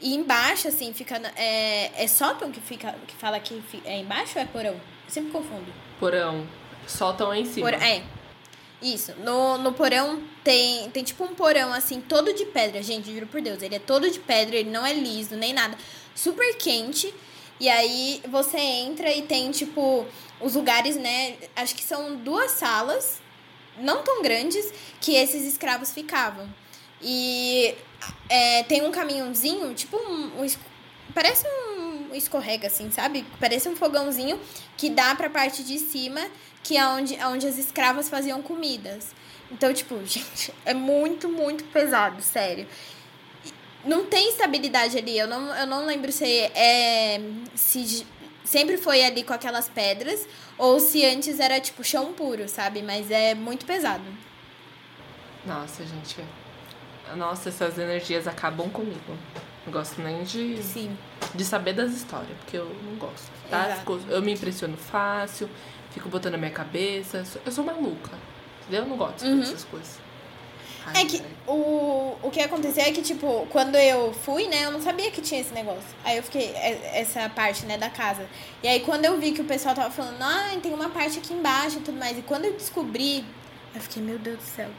E 0.00 0.14
embaixo, 0.14 0.68
assim, 0.68 0.92
fica. 0.92 1.16
É, 1.36 1.90
é 2.04 2.06
sótão 2.06 2.52
que, 2.52 2.60
fica, 2.60 2.94
que 3.06 3.14
fala 3.16 3.40
que 3.40 3.62
é 3.84 3.98
embaixo 3.98 4.38
ou 4.38 4.42
é 4.42 4.46
porão? 4.46 4.80
Sempre 5.10 5.32
confundo. 5.32 5.72
Porão. 5.98 6.46
É 7.32 7.38
em 7.38 7.44
cima. 7.44 7.70
Por, 7.70 7.74
é. 7.74 8.02
Isso. 8.80 9.12
No, 9.16 9.58
no 9.58 9.72
porão 9.72 10.22
tem, 10.42 10.88
tem 10.90 11.04
tipo 11.04 11.24
um 11.24 11.34
porão 11.34 11.72
assim, 11.72 12.00
todo 12.00 12.32
de 12.32 12.46
pedra, 12.46 12.82
gente, 12.82 13.12
juro 13.12 13.26
por 13.26 13.42
Deus. 13.42 13.62
Ele 13.62 13.74
é 13.74 13.78
todo 13.78 14.10
de 14.10 14.18
pedra, 14.18 14.56
ele 14.56 14.70
não 14.70 14.86
é 14.86 14.94
liso 14.94 15.36
nem 15.36 15.52
nada. 15.52 15.76
Super 16.14 16.56
quente. 16.56 17.12
E 17.58 17.68
aí 17.68 18.22
você 18.28 18.56
entra 18.56 19.12
e 19.12 19.20
tem, 19.22 19.50
tipo, 19.50 20.06
os 20.40 20.54
lugares, 20.54 20.96
né? 20.96 21.36
Acho 21.54 21.74
que 21.74 21.84
são 21.84 22.16
duas 22.16 22.52
salas, 22.52 23.20
não 23.78 24.02
tão 24.02 24.22
grandes, 24.22 24.72
que 24.98 25.14
esses 25.14 25.44
escravos 25.44 25.92
ficavam. 25.92 26.48
E 27.02 27.74
é, 28.28 28.62
tem 28.62 28.82
um 28.82 28.90
caminhãozinho, 28.90 29.74
tipo 29.74 29.96
um, 29.96 30.42
um 30.42 30.46
parece 31.14 31.46
um 31.46 31.69
escorrega, 32.14 32.66
assim, 32.66 32.90
sabe? 32.90 33.24
Parece 33.38 33.68
um 33.68 33.76
fogãozinho 33.76 34.38
que 34.76 34.90
dá 34.90 35.14
pra 35.14 35.30
parte 35.30 35.62
de 35.62 35.78
cima 35.78 36.20
que 36.62 36.76
é 36.76 36.86
onde, 36.86 37.14
onde 37.24 37.46
as 37.46 37.58
escravas 37.58 38.08
faziam 38.08 38.42
comidas. 38.42 39.14
Então, 39.50 39.72
tipo, 39.72 39.98
gente, 40.04 40.52
é 40.64 40.74
muito, 40.74 41.28
muito 41.28 41.64
pesado, 41.64 42.20
sério. 42.22 42.66
Não 43.84 44.04
tem 44.04 44.28
estabilidade 44.28 44.98
ali. 44.98 45.18
Eu 45.18 45.26
não, 45.26 45.54
eu 45.56 45.66
não 45.66 45.86
lembro 45.86 46.12
se 46.12 46.24
é. 46.24 47.20
Se 47.54 48.06
sempre 48.44 48.76
foi 48.76 49.02
ali 49.04 49.22
com 49.22 49.32
aquelas 49.32 49.68
pedras 49.68 50.26
ou 50.58 50.80
se 50.80 51.04
antes 51.06 51.38
era 51.38 51.60
tipo 51.60 51.82
chão 51.84 52.12
puro, 52.12 52.48
sabe? 52.48 52.82
Mas 52.82 53.10
é 53.10 53.34
muito 53.34 53.64
pesado. 53.64 54.04
Nossa, 55.46 55.84
gente. 55.84 56.16
Nossa, 57.16 57.48
essas 57.48 57.78
energias 57.78 58.26
acabam 58.26 58.68
comigo. 58.68 59.16
Não 59.66 59.72
gosto 59.72 60.00
nem 60.00 60.22
de, 60.22 60.62
Sim. 60.62 60.96
de 61.34 61.44
saber 61.44 61.74
das 61.74 61.92
histórias, 61.92 62.36
porque 62.38 62.56
eu 62.56 62.74
não 62.84 62.96
gosto. 62.96 63.30
Tá? 63.50 63.82
Eu 64.08 64.22
me 64.22 64.32
impressiono 64.32 64.76
fácil, 64.76 65.50
fico 65.90 66.08
botando 66.08 66.32
na 66.32 66.38
minha 66.38 66.50
cabeça. 66.50 67.24
Eu 67.44 67.52
sou 67.52 67.64
maluca. 67.64 68.12
Entendeu? 68.62 68.82
Eu 68.82 68.88
não 68.88 68.96
gosto 68.96 69.24
uhum. 69.24 69.40
dessas 69.40 69.64
coisas. 69.64 69.98
Ai, 70.86 71.02
é 71.02 71.04
que 71.04 71.22
o, 71.46 72.16
o 72.22 72.30
que 72.30 72.40
aconteceu 72.40 72.82
é 72.84 72.90
que, 72.90 73.02
tipo, 73.02 73.46
quando 73.50 73.76
eu 73.76 74.12
fui, 74.12 74.46
né, 74.48 74.64
eu 74.64 74.70
não 74.70 74.80
sabia 74.80 75.10
que 75.10 75.20
tinha 75.20 75.40
esse 75.40 75.52
negócio. 75.52 75.82
Aí 76.04 76.16
eu 76.16 76.22
fiquei, 76.22 76.52
é, 76.54 77.00
essa 77.00 77.28
parte, 77.28 77.66
né, 77.66 77.76
da 77.76 77.90
casa. 77.90 78.26
E 78.62 78.68
aí 78.68 78.80
quando 78.80 79.04
eu 79.04 79.18
vi 79.18 79.32
que 79.32 79.42
o 79.42 79.44
pessoal 79.44 79.74
tava 79.74 79.90
falando, 79.90 80.22
ah, 80.22 80.56
tem 80.62 80.72
uma 80.72 80.88
parte 80.88 81.18
aqui 81.18 81.34
embaixo 81.34 81.78
e 81.78 81.80
tudo 81.80 81.98
mais. 81.98 82.18
E 82.18 82.22
quando 82.22 82.46
eu 82.46 82.52
descobri, 82.54 83.24
eu 83.74 83.80
fiquei, 83.80 84.02
meu 84.02 84.18
Deus 84.18 84.38
do 84.38 84.44
céu. 84.44 84.70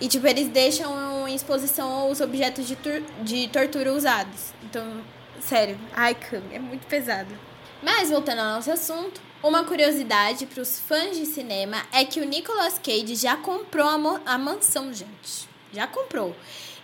E, 0.00 0.08
tipo, 0.08 0.26
eles 0.26 0.48
deixam 0.48 1.28
em 1.28 1.34
exposição 1.34 2.10
os 2.10 2.20
objetos 2.20 2.66
de, 2.66 2.76
de 3.22 3.48
tortura 3.48 3.92
usados. 3.92 4.54
Então, 4.64 5.02
sério, 5.40 5.78
ai, 5.92 6.14
Cami, 6.14 6.54
é 6.54 6.58
muito 6.58 6.86
pesado. 6.86 7.34
Mas, 7.82 8.10
voltando 8.10 8.40
ao 8.40 8.54
nosso 8.54 8.70
assunto, 8.70 9.20
uma 9.42 9.64
curiosidade 9.64 10.46
para 10.46 10.62
os 10.62 10.78
fãs 10.80 11.16
de 11.16 11.26
cinema 11.26 11.82
é 11.92 12.04
que 12.04 12.20
o 12.20 12.24
Nicolas 12.24 12.78
Cage 12.78 13.14
já 13.14 13.36
comprou 13.36 13.86
a, 13.86 14.34
a 14.34 14.38
mansão, 14.38 14.92
gente. 14.92 15.48
Já 15.72 15.86
comprou. 15.86 16.34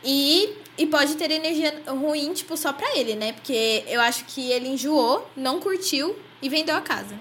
E, 0.05 0.55
e 0.79 0.87
pode 0.87 1.17
ter 1.17 1.31
energia 1.31 1.83
ruim, 1.87 2.33
tipo, 2.33 2.57
só 2.57 2.73
pra 2.73 2.97
ele, 2.97 3.15
né? 3.15 3.33
Porque 3.33 3.85
eu 3.89 4.01
acho 4.01 4.25
que 4.25 4.51
ele 4.51 4.69
enjoou, 4.69 5.29
não 5.37 5.59
curtiu 5.59 6.17
e 6.41 6.49
vendeu 6.49 6.77
a 6.77 6.81
casa. 6.81 7.19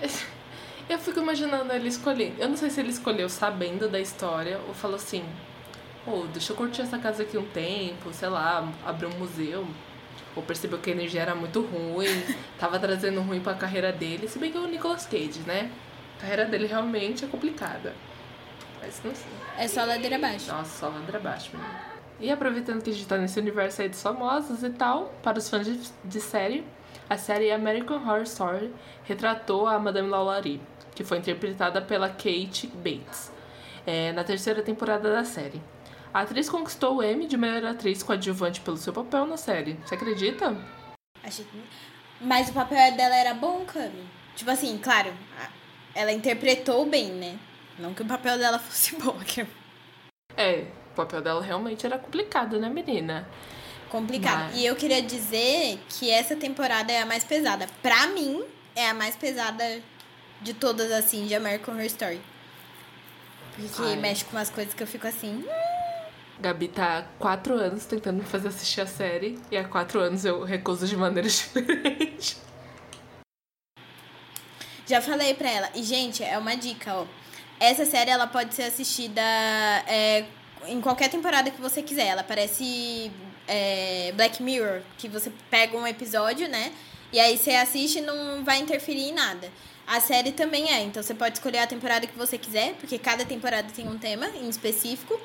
Eu 0.88 0.98
fico 0.98 1.20
imaginando 1.20 1.72
ele 1.72 1.88
escolhendo. 1.88 2.34
Eu 2.38 2.48
não 2.48 2.56
sei 2.56 2.70
se 2.70 2.80
ele 2.80 2.90
escolheu 2.90 3.28
sabendo 3.28 3.88
da 3.88 3.98
história 3.98 4.58
ou 4.68 4.74
falou 4.74 4.96
assim: 4.96 5.24
oh, 6.06 6.24
deixa 6.32 6.52
eu 6.52 6.56
curtir 6.56 6.82
essa 6.82 6.98
casa 6.98 7.22
aqui 7.22 7.38
um 7.38 7.46
tempo, 7.46 8.12
sei 8.12 8.28
lá, 8.28 8.70
abrir 8.84 9.06
um 9.06 9.18
museu 9.18 9.66
ou 10.36 10.42
percebeu 10.42 10.78
que 10.78 10.90
a 10.90 10.92
energia 10.92 11.22
era 11.22 11.34
muito 11.34 11.62
ruim, 11.62 12.22
tava 12.58 12.78
trazendo 12.78 13.20
ruim 13.20 13.40
para 13.40 13.52
a 13.52 13.56
carreira 13.56 13.92
dele, 13.92 14.28
se 14.28 14.38
bem 14.38 14.50
que 14.50 14.58
é 14.58 14.60
o 14.60 14.66
Nicolas 14.66 15.06
Cage, 15.06 15.40
né? 15.46 15.70
A 16.18 16.20
carreira 16.22 16.44
dele 16.44 16.66
realmente 16.66 17.24
é 17.24 17.28
complicada. 17.28 17.94
Mas 18.80 19.00
não 19.04 19.14
sei. 19.14 19.30
É 19.56 19.68
só 19.68 19.84
ladeira 19.84 20.16
abaixo. 20.16 20.50
Nossa, 20.52 20.78
só 20.78 20.88
ladeira 20.88 21.18
abaixo, 21.18 21.50
menino. 21.52 21.94
E 22.20 22.30
aproveitando 22.30 22.82
que 22.82 22.90
a 22.90 22.92
gente 22.92 23.06
tá 23.06 23.16
nesse 23.16 23.38
universo 23.38 23.82
aí 23.82 23.88
dos 23.88 24.02
famosos 24.02 24.62
e 24.62 24.70
tal, 24.70 25.12
para 25.22 25.38
os 25.38 25.48
fãs 25.48 25.66
de, 25.66 25.80
de 26.04 26.20
série, 26.20 26.64
a 27.08 27.16
série 27.16 27.50
American 27.50 27.96
Horror 27.96 28.22
Story 28.22 28.72
retratou 29.04 29.66
a 29.66 29.78
Madame 29.78 30.08
Lalaurie, 30.08 30.60
que 30.94 31.04
foi 31.04 31.18
interpretada 31.18 31.82
pela 31.82 32.08
Kate 32.08 32.66
Bates, 32.68 33.32
é, 33.86 34.12
na 34.12 34.24
terceira 34.24 34.62
temporada 34.62 35.12
da 35.12 35.24
série. 35.24 35.60
A 36.12 36.20
atriz 36.20 36.48
conquistou 36.48 36.98
o 36.98 37.02
Emmy 37.02 37.26
de 37.26 37.36
melhor 37.36 37.64
atriz 37.64 38.02
coadjuvante 38.02 38.60
pelo 38.60 38.76
seu 38.76 38.92
papel 38.92 39.26
na 39.26 39.36
série. 39.36 39.76
Você 39.84 39.96
acredita? 39.96 40.56
Achei 41.22 41.44
que... 41.44 41.62
Mas 42.20 42.48
o 42.48 42.52
papel 42.52 42.96
dela 42.96 43.16
era 43.16 43.34
bom, 43.34 43.64
Cami. 43.64 44.08
Tipo 44.36 44.50
assim, 44.50 44.78
claro, 44.78 45.12
ela 45.94 46.12
interpretou 46.12 46.86
bem, 46.86 47.10
né? 47.10 47.36
Não 47.78 47.92
que 47.92 48.02
o 48.02 48.06
papel 48.06 48.38
dela 48.38 48.58
fosse 48.60 48.94
bom. 48.96 49.16
É, 50.36 50.66
o 50.92 50.94
papel 50.94 51.20
dela 51.20 51.42
realmente 51.42 51.84
era 51.84 51.98
complicado, 51.98 52.60
né, 52.60 52.68
menina? 52.68 53.28
Complicado. 53.88 54.50
Mas... 54.50 54.56
E 54.56 54.66
eu 54.66 54.76
queria 54.76 55.02
dizer 55.02 55.80
que 55.88 56.10
essa 56.10 56.36
temporada 56.36 56.92
é 56.92 57.02
a 57.02 57.06
mais 57.06 57.24
pesada. 57.24 57.66
Pra 57.82 58.06
mim, 58.08 58.44
é 58.76 58.88
a 58.88 58.94
mais 58.94 59.16
pesada 59.16 59.82
de 60.44 60.54
todas, 60.54 60.92
assim, 60.92 61.26
de 61.26 61.34
American 61.34 61.74
Horror 61.74 61.86
Story. 61.86 62.20
Porque 63.56 63.82
Ai. 63.82 63.96
mexe 63.96 64.24
com 64.24 64.36
umas 64.36 64.50
coisas 64.50 64.74
que 64.74 64.82
eu 64.82 64.86
fico 64.86 65.06
assim. 65.06 65.44
Gabi 66.38 66.68
tá 66.68 66.98
há 66.98 67.02
quatro 67.18 67.54
anos 67.54 67.86
tentando 67.86 68.18
me 68.18 68.24
fazer 68.24 68.48
assistir 68.48 68.80
a 68.80 68.86
série 68.86 69.38
e 69.50 69.56
há 69.56 69.64
quatro 69.64 70.00
anos 70.00 70.24
eu 70.24 70.42
recuso 70.44 70.86
de 70.86 70.96
maneira 70.96 71.26
diferente. 71.28 72.36
Já 74.86 75.00
falei 75.00 75.32
pra 75.34 75.50
ela. 75.50 75.70
E, 75.74 75.82
gente, 75.82 76.22
é 76.22 76.36
uma 76.36 76.54
dica, 76.56 76.94
ó. 76.94 77.06
Essa 77.58 77.86
série, 77.86 78.10
ela 78.10 78.26
pode 78.26 78.54
ser 78.54 78.64
assistida 78.64 79.22
é, 79.86 80.26
em 80.66 80.80
qualquer 80.80 81.08
temporada 81.08 81.50
que 81.50 81.60
você 81.60 81.82
quiser. 81.82 82.08
Ela 82.08 82.22
parece 82.22 83.10
é, 83.48 84.12
Black 84.14 84.42
Mirror, 84.42 84.82
que 84.98 85.08
você 85.08 85.32
pega 85.48 85.76
um 85.76 85.86
episódio, 85.86 86.48
né? 86.48 86.72
E 87.14 87.20
aí 87.20 87.38
você 87.38 87.52
assiste 87.52 87.98
e 87.98 88.00
não 88.00 88.42
vai 88.42 88.58
interferir 88.58 89.10
em 89.10 89.12
nada. 89.12 89.48
A 89.86 90.00
série 90.00 90.32
também 90.32 90.68
é, 90.68 90.82
então 90.82 91.00
você 91.00 91.14
pode 91.14 91.36
escolher 91.36 91.58
a 91.58 91.66
temporada 91.66 92.08
que 92.08 92.18
você 92.18 92.36
quiser, 92.36 92.74
porque 92.74 92.98
cada 92.98 93.24
temporada 93.24 93.68
tem 93.72 93.86
um 93.86 93.96
tema 93.96 94.26
em 94.30 94.48
específico. 94.48 95.20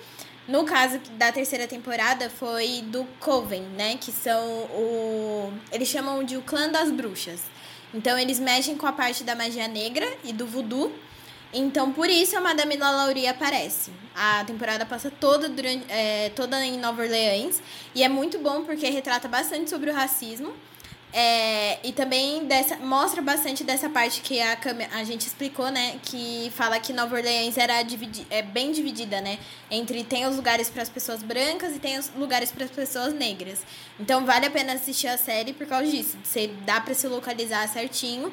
No 0.47 0.65
caso 0.65 0.99
da 1.17 1.31
terceira 1.31 1.65
temporada 1.65 2.29
foi 2.29 2.83
do 2.83 3.05
Coven, 3.19 3.63
né? 3.75 3.97
Que 3.99 4.11
são 4.11 4.39
o. 4.65 5.51
Eles 5.71 5.87
chamam 5.87 6.23
de 6.23 6.37
o 6.37 6.43
clã 6.43 6.69
das 6.69 6.91
bruxas. 6.91 7.41
Então 7.91 8.19
eles 8.19 8.39
mexem 8.39 8.77
com 8.77 8.85
a 8.85 8.91
parte 8.91 9.23
da 9.23 9.33
magia 9.33 9.67
negra 9.67 10.07
e 10.23 10.31
do 10.31 10.45
voodoo. 10.45 10.93
Então 11.51 11.91
por 11.91 12.07
isso 12.07 12.37
a 12.37 12.41
Madame 12.41 12.77
Lalaurie 12.77 13.25
aparece. 13.25 13.89
A 14.15 14.43
temporada 14.45 14.85
passa 14.85 15.09
toda, 15.09 15.49
durante, 15.49 15.87
é, 15.89 16.29
toda 16.35 16.63
em 16.63 16.77
Nova 16.77 17.01
Orleans. 17.01 17.59
E 17.95 18.03
é 18.03 18.07
muito 18.07 18.37
bom 18.37 18.63
porque 18.63 18.87
retrata 18.91 19.27
bastante 19.27 19.71
sobre 19.71 19.89
o 19.89 19.93
racismo. 19.95 20.53
É, 21.11 21.79
e 21.83 21.91
também 21.91 22.45
dessa, 22.45 22.75
mostra 22.77 23.19
bastante 23.19 23.63
dessa 23.63 23.89
parte 23.89 24.21
que 24.21 24.39
a, 24.39 24.57
a 24.93 25.03
gente 25.03 25.25
explicou, 25.25 25.69
né? 25.71 25.99
Que 26.03 26.51
fala 26.55 26.79
que 26.79 26.93
Nova 26.93 27.15
Orleans 27.15 27.57
era 27.57 27.81
dividi 27.81 28.27
é 28.29 28.43
bem 28.43 28.71
dividida, 28.71 29.19
né? 29.19 29.39
Entre 29.71 30.03
tem 30.03 30.27
os 30.27 30.35
lugares 30.35 30.69
para 30.69 30.83
as 30.83 30.89
pessoas 30.89 31.23
brancas 31.23 31.75
e 31.75 31.79
tem 31.79 31.97
os 31.97 32.11
lugares 32.15 32.51
para 32.51 32.65
as 32.65 32.71
pessoas 32.71 33.11
negras. 33.13 33.59
Então 33.99 34.23
vale 34.23 34.45
a 34.45 34.51
pena 34.51 34.73
assistir 34.73 35.07
a 35.07 35.17
série 35.17 35.51
por 35.51 35.65
causa 35.65 35.89
disso. 35.89 36.15
Você 36.23 36.47
dá 36.63 36.79
para 36.79 36.93
se 36.93 37.07
localizar 37.07 37.67
certinho. 37.67 38.31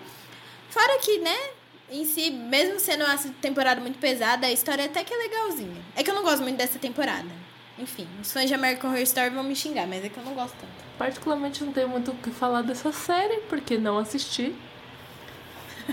Fora 0.68 0.98
que, 0.98 1.18
né? 1.18 1.36
Em 1.90 2.04
si, 2.04 2.30
mesmo 2.30 2.78
sendo 2.78 3.04
uma 3.04 3.16
temporada 3.40 3.80
muito 3.80 3.98
pesada, 3.98 4.48
a 4.48 4.52
história 4.52 4.84
até 4.84 5.02
que 5.02 5.14
é 5.14 5.16
legalzinha. 5.16 5.82
É 5.94 6.02
que 6.02 6.10
eu 6.10 6.14
não 6.14 6.22
gosto 6.22 6.42
muito 6.42 6.56
dessa 6.56 6.78
temporada. 6.78 7.45
Enfim, 7.78 8.06
os 8.22 8.32
fãs 8.32 8.48
de 8.48 8.54
American 8.54 8.88
Horror 8.90 9.02
Story 9.02 9.30
vão 9.30 9.42
me 9.44 9.54
xingar, 9.54 9.86
mas 9.86 10.04
é 10.04 10.08
que 10.08 10.16
eu 10.18 10.24
não 10.24 10.34
gosto 10.34 10.54
tanto. 10.58 10.72
Particularmente 10.96 11.62
não 11.62 11.72
tenho 11.72 11.88
muito 11.88 12.10
o 12.10 12.14
que 12.16 12.30
falar 12.30 12.62
dessa 12.62 12.90
série, 12.90 13.40
porque 13.48 13.76
não 13.76 13.98
assisti. 13.98 14.54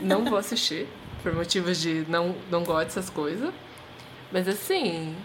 Não 0.01 0.23
vou 0.23 0.37
assistir, 0.37 0.87
por 1.21 1.33
motivos 1.35 1.79
de 1.79 2.05
não, 2.07 2.35
não 2.49 2.63
gosto 2.63 2.85
dessas 2.87 3.09
coisas. 3.09 3.53
Mas 4.31 4.47
assim, 4.47 5.15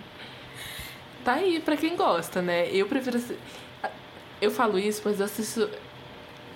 tá 1.25 1.35
aí 1.35 1.61
pra 1.61 1.77
quem 1.77 1.97
gosta, 1.97 2.43
né? 2.43 2.69
Eu 2.73 2.87
prefiro. 2.87 3.23
Eu 4.41 4.51
falo 4.51 4.79
isso, 4.79 5.01
mas 5.05 5.21
eu 5.21 5.27
assisto. 5.27 5.71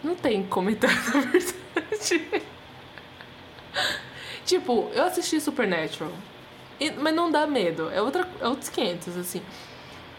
Não 0.03 0.17
tem 0.17 0.43
comentário, 0.45 0.97
na 1.15 1.21
verdade. 1.21 1.55
tipo, 4.45 4.91
eu 4.93 5.05
assisti 5.05 5.41
Supernatural. 5.41 6.13
E- 6.81 6.91
mas 6.91 7.15
não 7.15 7.31
dá 7.31 7.47
medo. 7.47 7.89
É, 7.91 8.03
outra, 8.03 8.29
é 8.41 8.49
outros 8.49 8.69
500, 8.69 9.17
assim. 9.17 9.43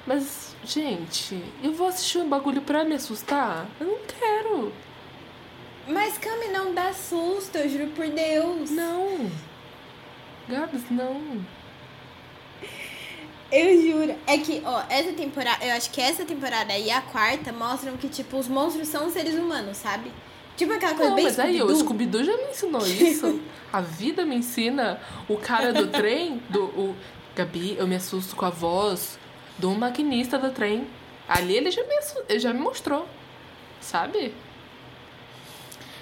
Mas, 0.06 0.56
gente, 0.66 1.42
eu 1.64 1.74
vou 1.74 1.88
assistir 1.88 2.18
um 2.18 2.28
bagulho 2.28 2.62
pra 2.62 2.84
me 2.84 2.96
assustar? 2.96 3.68
Eu 3.80 3.88
não 3.88 4.00
quero. 4.06 4.74
Mas 5.88 6.18
Cami 6.18 6.48
não 6.48 6.74
dá 6.74 6.94
susto, 6.94 7.58
eu 7.58 7.70
juro 7.70 7.88
por 7.88 8.08
Deus. 8.08 8.70
Não. 8.70 9.32
Gabs, 10.48 10.84
não. 10.90 11.46
Eu 13.52 13.82
juro. 13.82 14.16
É 14.28 14.38
que, 14.38 14.62
ó, 14.66 14.84
essa 14.90 15.14
temporada, 15.14 15.64
eu 15.66 15.74
acho 15.74 15.90
que 15.92 16.02
essa 16.02 16.26
temporada 16.26 16.78
e 16.78 16.90
a 16.92 17.02
quarta 17.02 17.54
mostram 17.54 17.96
que, 17.96 18.10
tipo, 18.10 18.38
os 18.38 18.48
monstros 18.48 18.88
são 18.88 19.10
seres 19.10 19.36
humanos, 19.36 19.78
sabe? 19.78 20.12
Tipo 20.56 20.74
aquela 20.74 20.94
coisa 20.94 21.10
Não, 21.10 21.16
bem 21.16 21.26
mas 21.26 21.40
aí 21.40 21.62
o 21.62 21.76
Scooby-Doo. 21.76 22.24
Já 22.24 22.38
me 22.38 22.44
ensinou 22.44 22.86
isso. 22.86 23.40
A 23.72 23.82
vida 23.82 24.26
me 24.26 24.36
ensina. 24.36 25.00
O 25.28 25.38
cara 25.38 25.74
do 25.74 25.88
trem, 25.88 26.42
do. 26.50 26.66
O... 26.66 26.96
Gabi, 27.36 27.76
eu 27.80 27.88
me 27.88 27.96
assusto 27.96 28.36
com 28.36 28.46
a 28.46 28.52
voz 28.52 29.18
do 29.58 29.72
maquinista 29.72 30.38
do 30.38 30.52
trem. 30.52 30.88
Ali 31.28 31.56
ele 31.56 31.72
já 31.72 31.82
me, 31.84 32.40
já 32.40 32.54
me 32.54 32.60
mostrou. 32.60 33.08
Sabe? 33.82 34.34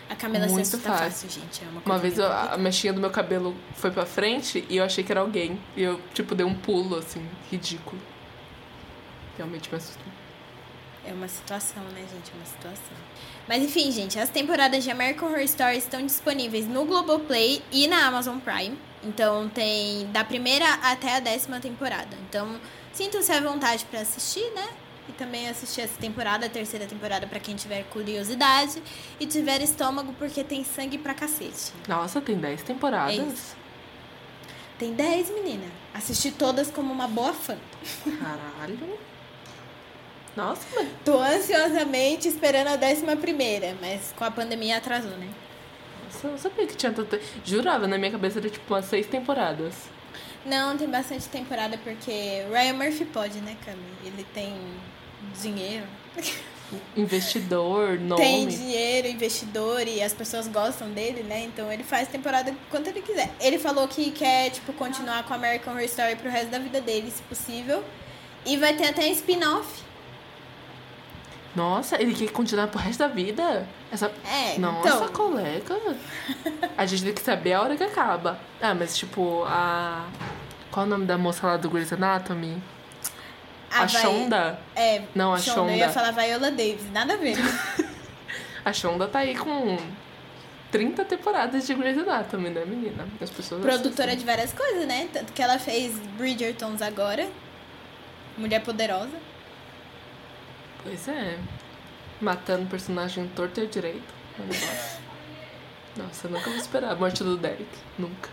A 0.09 0.15
Camila 0.15 0.45
Muito 0.47 0.61
assusta 0.61 0.77
fácil. 0.89 1.05
fácil, 1.27 1.29
gente. 1.41 1.63
É 1.63 1.67
uma, 1.69 1.81
Uma 1.85 1.97
vez 1.97 2.17
eu- 2.17 2.31
a 2.31 2.57
mechinha 2.57 2.91
do 2.91 2.99
meu 2.99 3.09
cabelo 3.11 3.55
foi 3.75 3.91
pra 3.91 4.05
frente 4.05 4.65
e 4.69 4.77
eu 4.77 4.83
achei 4.83 5.03
que 5.03 5.11
era 5.11 5.21
alguém. 5.21 5.59
E 5.75 5.81
eu, 5.83 6.01
tipo, 6.13 6.35
dei 6.35 6.45
um 6.45 6.53
pulo, 6.55 6.97
assim, 6.97 7.25
ridículo. 7.49 8.01
Realmente 9.37 9.69
me 9.71 9.77
assustou. 9.77 10.03
É 11.05 11.13
uma 11.13 11.27
situação, 11.27 11.81
né, 11.85 12.01
gente? 12.01 12.31
É 12.31 12.35
uma 12.35 12.45
situação. 12.45 12.97
Mas 13.47 13.63
enfim, 13.63 13.89
gente, 13.91 14.19
as 14.19 14.29
temporadas 14.29 14.83
de 14.83 14.91
American 14.91 15.29
Horror 15.29 15.41
Story 15.41 15.77
estão 15.77 16.05
disponíveis 16.05 16.67
no 16.67 16.85
Globoplay 16.85 17.63
e 17.71 17.87
na 17.87 18.05
Amazon 18.05 18.37
Prime. 18.39 18.77
Então 19.03 19.49
tem 19.49 20.07
da 20.11 20.23
primeira 20.23 20.65
até 20.83 21.15
a 21.15 21.19
décima 21.19 21.59
temporada. 21.59 22.15
Então 22.29 22.59
sintam-se 22.93 23.31
à 23.31 23.39
vontade 23.41 23.85
pra 23.85 24.01
assistir, 24.01 24.49
né? 24.53 24.67
E 25.09 25.13
também 25.13 25.49
assistir 25.49 25.81
essa 25.81 25.97
temporada, 25.99 26.45
a 26.45 26.49
terceira 26.49 26.85
temporada, 26.85 27.25
pra 27.25 27.39
quem 27.39 27.55
tiver 27.55 27.83
curiosidade 27.85 28.81
e 29.19 29.25
tiver 29.25 29.61
estômago, 29.61 30.13
porque 30.13 30.43
tem 30.43 30.63
sangue 30.63 30.97
pra 30.97 31.13
cacete. 31.13 31.73
Nossa, 31.87 32.21
tem 32.21 32.37
10 32.37 32.61
temporadas? 32.61 33.17
É 33.17 33.21
isso. 33.21 33.55
Tem 34.77 34.93
10, 34.93 35.31
menina. 35.31 35.65
Assisti 35.93 36.31
todas 36.31 36.69
como 36.69 36.93
uma 36.93 37.07
boa 37.07 37.33
fã. 37.33 37.57
Caralho. 38.03 38.99
Nossa, 40.35 40.65
mas 40.73 40.87
Tô 41.03 41.19
ansiosamente 41.19 42.27
esperando 42.27 42.67
a 42.67 42.75
décima 42.75 43.15
primeira, 43.15 43.75
mas 43.81 44.13
com 44.15 44.23
a 44.23 44.31
pandemia 44.31 44.77
atrasou, 44.77 45.17
né? 45.17 45.29
Nossa, 46.11 46.27
eu 46.27 46.31
não 46.31 46.37
sabia 46.37 46.67
que 46.67 46.75
tinha 46.75 46.91
tanta. 46.91 47.19
Jurava, 47.45 47.87
na 47.87 47.97
minha 47.97 48.11
cabeça 48.11 48.39
era 48.39 48.49
tipo 48.49 48.73
umas 48.73 48.85
seis 48.85 49.07
temporadas. 49.07 49.73
Não, 50.45 50.77
tem 50.77 50.89
bastante 50.89 51.27
temporada 51.29 51.77
porque 51.77 52.43
o 52.49 52.53
Ryan 52.53 52.73
Murphy 52.73 53.05
pode, 53.05 53.39
né, 53.39 53.55
Cami? 53.65 53.77
Ele 54.03 54.25
tem 54.33 54.53
dinheiro. 55.41 55.85
Investidor, 56.95 57.99
nome. 57.99 58.21
Tem 58.21 58.47
dinheiro, 58.47 59.07
investidor 59.07 59.85
e 59.85 60.01
as 60.01 60.13
pessoas 60.13 60.47
gostam 60.47 60.89
dele, 60.89 61.21
né? 61.21 61.43
Então 61.43 61.69
ele 61.69 61.83
faz 61.83 62.07
temporada 62.07 62.55
quanto 62.69 62.87
ele 62.87 63.01
quiser. 63.01 63.29
Ele 63.41 63.59
falou 63.59 63.87
que 63.89 64.09
quer, 64.11 64.51
tipo, 64.51 64.71
continuar 64.73 65.23
com 65.23 65.33
American 65.33 65.73
Horror 65.73 65.83
Story 65.83 66.15
pro 66.15 66.29
resto 66.29 66.49
da 66.49 66.59
vida 66.59 66.79
dele, 66.79 67.11
se 67.11 67.21
possível. 67.23 67.83
E 68.45 68.55
vai 68.55 68.73
ter 68.73 68.87
até 68.87 69.05
spin-off. 69.09 69.67
Nossa, 71.55 72.01
ele 72.01 72.13
quer 72.13 72.29
continuar 72.31 72.67
pro 72.67 72.79
resto 72.79 72.99
da 72.99 73.07
vida? 73.07 73.67
Essa... 73.91 74.11
É, 74.25 74.57
Nossa, 74.57 74.87
então. 74.87 75.07
colega. 75.09 75.77
A 76.77 76.85
gente 76.85 77.03
tem 77.03 77.13
que 77.13 77.21
saber 77.21 77.53
a 77.53 77.61
hora 77.61 77.75
que 77.75 77.83
acaba. 77.83 78.39
Ah, 78.61 78.73
mas 78.73 78.97
tipo, 78.97 79.43
a. 79.45 80.05
Qual 80.71 80.85
é 80.85 80.87
o 80.87 80.89
nome 80.89 81.05
da 81.05 81.17
moça 81.17 81.45
lá 81.45 81.57
do 81.57 81.69
Grey's 81.69 81.91
Anatomy? 81.91 82.61
A, 83.69 83.79
vai- 83.79 83.89
Shonda? 83.89 84.59
É, 84.75 85.01
Não, 85.13 85.33
a 85.33 85.35
Eu 85.35 85.39
ia 85.39 85.43
Shonda. 85.53 85.89
falar 85.89 86.11
Viola 86.11 86.51
Davis, 86.51 86.89
nada 86.91 87.13
a 87.13 87.17
ver. 87.17 87.35
A 88.63 88.71
Shonda 88.71 89.07
tá 89.07 89.19
aí 89.19 89.35
com 89.35 89.77
30 90.71 91.03
temporadas 91.05 91.65
de 91.67 91.73
Grey's 91.73 91.97
Anatomy, 91.97 92.49
né, 92.49 92.63
menina? 92.65 93.07
As 93.19 93.29
pessoas 93.29 93.59
Produtora 93.61 94.11
assistem. 94.11 94.17
de 94.17 94.25
várias 94.25 94.53
coisas, 94.53 94.85
né? 94.87 95.09
Tanto 95.11 95.33
que 95.33 95.41
ela 95.41 95.57
fez 95.59 95.93
Bridgertons 96.17 96.81
agora. 96.81 97.27
Mulher 98.37 98.61
Poderosa. 98.61 99.09
Pois 100.83 101.07
é. 101.07 101.37
Matando 102.19 102.67
personagem 102.67 103.27
torto 103.35 103.61
e 103.61 103.67
direito. 103.67 104.13
É 104.37 104.41
um 104.41 104.45
negócio. 104.45 105.01
Nossa, 105.97 106.27
eu 106.27 106.31
nunca 106.31 106.49
vou 106.49 106.57
esperar 106.59 106.91
a 106.91 106.95
morte 106.95 107.23
do 107.23 107.37
Derek. 107.37 107.65
Nunca. 107.97 108.29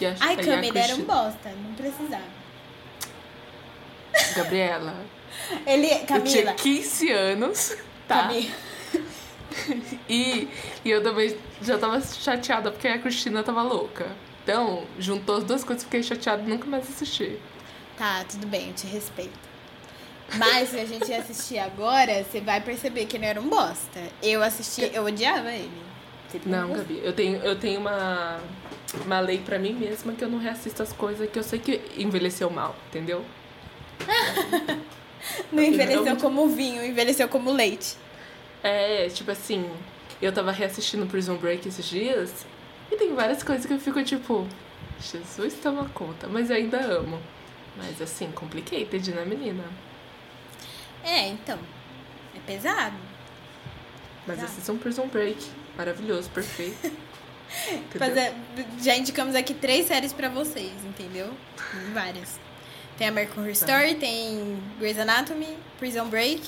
E 0.00 0.06
a, 0.06 0.14
Ai, 0.20 0.36
Cami, 0.36 0.68
um 0.70 0.72
Christina- 0.72 1.04
bosta. 1.04 1.50
Não 1.50 1.74
precisava. 1.74 2.22
Gabriela. 4.36 4.94
Ele, 5.66 5.86
Eu 5.86 5.96
tinha 5.98 6.06
Camila. 6.06 6.52
15 6.54 7.10
anos, 7.12 7.76
tá? 8.06 8.22
Camila. 8.28 8.54
E, 10.08 10.48
e 10.84 10.90
eu 10.90 11.02
também 11.02 11.36
já 11.62 11.78
tava 11.78 12.00
chateada 12.00 12.70
porque 12.70 12.88
a 12.88 12.98
Cristina 12.98 13.42
tava 13.42 13.62
louca. 13.62 14.08
Então, 14.42 14.84
juntou 14.98 15.36
as 15.36 15.44
duas 15.44 15.64
coisas, 15.64 15.84
fiquei 15.84 16.02
chateada 16.02 16.42
e 16.42 16.46
nunca 16.46 16.66
mais 16.66 16.88
assisti. 16.88 17.38
Tá, 17.96 18.24
tudo 18.28 18.46
bem, 18.46 18.68
eu 18.68 18.74
te 18.74 18.86
respeito. 18.86 19.38
Mas 20.36 20.70
se 20.70 20.80
a 20.80 20.84
gente 20.84 21.12
assistir 21.12 21.58
agora, 21.58 22.24
você 22.24 22.40
vai 22.40 22.60
perceber 22.60 23.06
que 23.06 23.16
ele 23.16 23.26
era 23.26 23.40
um 23.40 23.48
bosta. 23.48 24.00
Eu 24.22 24.42
assisti, 24.42 24.90
eu 24.92 25.04
odiava 25.04 25.52
ele. 25.52 25.84
Não? 26.46 26.72
Gabi, 26.72 27.00
eu 27.04 27.12
tenho, 27.12 27.36
eu 27.36 27.56
tenho 27.56 27.78
uma, 27.78 28.40
uma 29.04 29.20
lei 29.20 29.38
pra 29.38 29.58
mim 29.58 29.72
mesma 29.72 30.12
que 30.14 30.24
eu 30.24 30.28
não 30.28 30.38
reassisto 30.38 30.82
as 30.82 30.92
coisas 30.92 31.30
que 31.30 31.38
eu 31.38 31.44
sei 31.44 31.60
que 31.60 31.80
envelheceu 31.96 32.50
mal, 32.50 32.74
entendeu? 32.88 33.24
Não 35.50 35.62
envelheceu 35.62 36.04
Não. 36.04 36.16
como 36.16 36.48
vinho, 36.48 36.84
envelheceu 36.84 37.26
como 37.28 37.50
leite. 37.50 37.96
É, 38.62 39.08
tipo 39.08 39.30
assim, 39.30 39.70
eu 40.20 40.32
tava 40.32 40.52
reassistindo 40.52 41.06
Prison 41.06 41.36
Break 41.36 41.66
esses 41.66 41.86
dias 41.86 42.44
e 42.90 42.96
tem 42.96 43.14
várias 43.14 43.42
coisas 43.42 43.64
que 43.64 43.72
eu 43.72 43.78
fico 43.78 44.02
tipo, 44.02 44.46
Jesus 45.00 45.54
toma 45.62 45.88
conta, 45.94 46.26
mas 46.26 46.50
eu 46.50 46.56
ainda 46.56 46.78
amo. 46.78 47.18
Mas 47.76 48.00
assim, 48.00 48.30
complicated, 48.32 49.12
né, 49.12 49.24
menina? 49.24 49.64
É, 51.04 51.28
então. 51.28 51.58
É 52.34 52.40
pesado. 52.46 52.96
Mas 54.26 54.38
Tá. 54.38 54.44
assistam 54.46 54.76
Prison 54.78 55.06
Break. 55.06 55.44
Maravilhoso, 55.76 56.30
perfeito. 56.30 56.90
Fazer- 57.98 58.32
já 58.80 58.96
indicamos 58.96 59.34
aqui 59.34 59.54
três 59.54 59.86
séries 59.86 60.12
pra 60.12 60.28
vocês, 60.28 60.72
entendeu? 60.84 61.32
Várias. 61.92 62.40
Tem 62.96 63.06
American 63.08 63.38
Horror 63.42 63.52
Story, 63.52 63.94
tem 63.96 64.58
Grey's 64.78 64.98
Anatomy, 64.98 65.56
Prison 65.78 66.06
Break. 66.08 66.42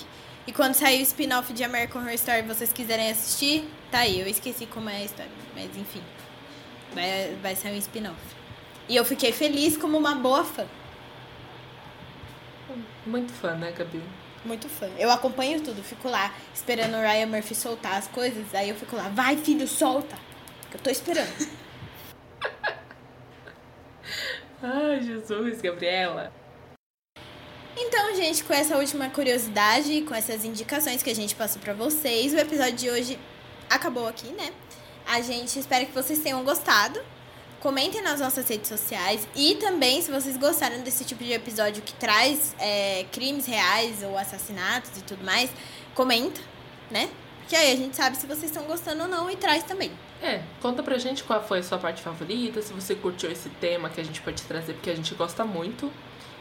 E 0.46 0.52
quando 0.52 0.74
sair 0.74 1.00
o 1.00 1.02
spin-off 1.02 1.52
de 1.52 1.62
American 1.64 2.00
Horror 2.02 2.14
Story 2.14 2.38
e 2.38 2.42
vocês 2.42 2.72
quiserem 2.72 3.10
assistir, 3.10 3.68
tá 3.90 3.98
aí. 4.00 4.20
Eu 4.20 4.26
esqueci 4.28 4.64
como 4.66 4.88
é 4.88 4.96
a 4.98 5.04
história, 5.04 5.30
mas 5.54 5.76
enfim. 5.76 6.00
Vai, 6.94 7.36
vai 7.42 7.56
sair 7.56 7.74
um 7.74 7.78
spin-off. 7.78 8.16
E 8.88 8.94
eu 8.96 9.04
fiquei 9.04 9.32
feliz 9.32 9.76
como 9.76 9.98
uma 9.98 10.14
boa 10.14 10.44
fã. 10.44 10.64
Muito 13.04 13.32
fã, 13.32 13.54
né, 13.54 13.72
Gabi? 13.72 14.00
Muito 14.46 14.68
fã. 14.68 14.88
Eu 14.96 15.10
acompanho 15.10 15.60
tudo, 15.60 15.82
fico 15.82 16.08
lá 16.08 16.32
esperando 16.54 16.94
o 16.94 17.00
Ryan 17.00 17.26
Murphy 17.26 17.54
soltar 17.54 17.96
as 17.96 18.06
coisas. 18.06 18.54
Aí 18.54 18.68
eu 18.68 18.76
fico 18.76 18.94
lá, 18.94 19.08
vai 19.08 19.36
filho, 19.36 19.66
solta. 19.66 20.16
Que 20.70 20.76
eu 20.76 20.80
tô 20.80 20.88
esperando. 20.88 21.26
Ai, 24.62 25.02
Jesus, 25.02 25.60
Gabriela. 25.60 26.32
Então, 27.76 28.14
gente, 28.14 28.44
com 28.44 28.54
essa 28.54 28.76
última 28.78 29.10
curiosidade, 29.10 30.02
com 30.02 30.14
essas 30.14 30.44
indicações 30.44 31.02
que 31.02 31.10
a 31.10 31.14
gente 31.14 31.34
passou 31.34 31.60
pra 31.60 31.74
vocês, 31.74 32.32
o 32.32 32.38
episódio 32.38 32.76
de 32.76 32.88
hoje 32.88 33.18
acabou 33.68 34.06
aqui, 34.06 34.28
né? 34.28 34.50
A 35.06 35.20
gente 35.20 35.58
espera 35.58 35.84
que 35.84 35.92
vocês 35.92 36.20
tenham 36.20 36.42
gostado. 36.44 37.00
Comentem 37.60 38.02
nas 38.02 38.20
nossas 38.20 38.48
redes 38.48 38.68
sociais 38.68 39.26
e 39.34 39.56
também 39.56 40.02
se 40.02 40.10
vocês 40.10 40.36
gostaram 40.36 40.82
desse 40.82 41.04
tipo 41.04 41.24
de 41.24 41.32
episódio 41.32 41.82
que 41.82 41.94
traz 41.94 42.54
é, 42.58 43.04
crimes 43.10 43.46
reais 43.46 44.02
ou 44.02 44.16
assassinatos 44.16 44.90
e 44.98 45.02
tudo 45.02 45.24
mais, 45.24 45.50
comenta, 45.94 46.40
né? 46.90 47.08
Porque 47.40 47.56
aí 47.56 47.72
a 47.72 47.76
gente 47.76 47.96
sabe 47.96 48.16
se 48.16 48.26
vocês 48.26 48.44
estão 48.44 48.64
gostando 48.64 49.02
ou 49.02 49.08
não 49.08 49.30
e 49.30 49.36
traz 49.36 49.62
também. 49.62 49.90
É, 50.20 50.42
conta 50.60 50.82
pra 50.82 50.98
gente 50.98 51.22
qual 51.24 51.42
foi 51.42 51.60
a 51.60 51.62
sua 51.62 51.78
parte 51.78 52.02
favorita, 52.02 52.60
se 52.60 52.72
você 52.72 52.94
curtiu 52.94 53.30
esse 53.30 53.48
tema 53.48 53.88
que 53.88 54.00
a 54.00 54.04
gente 54.04 54.20
pode 54.20 54.42
trazer, 54.42 54.72
porque 54.74 54.90
a 54.90 54.96
gente 54.96 55.14
gosta 55.14 55.44
muito. 55.44 55.90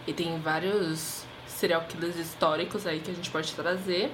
E 0.07 0.13
tem 0.13 0.39
vários 0.39 1.23
serial 1.47 1.83
killers 1.87 2.15
históricos 2.17 2.85
aí 2.85 2.99
que 2.99 3.11
a 3.11 3.13
gente 3.13 3.29
pode 3.29 3.53
trazer. 3.53 4.11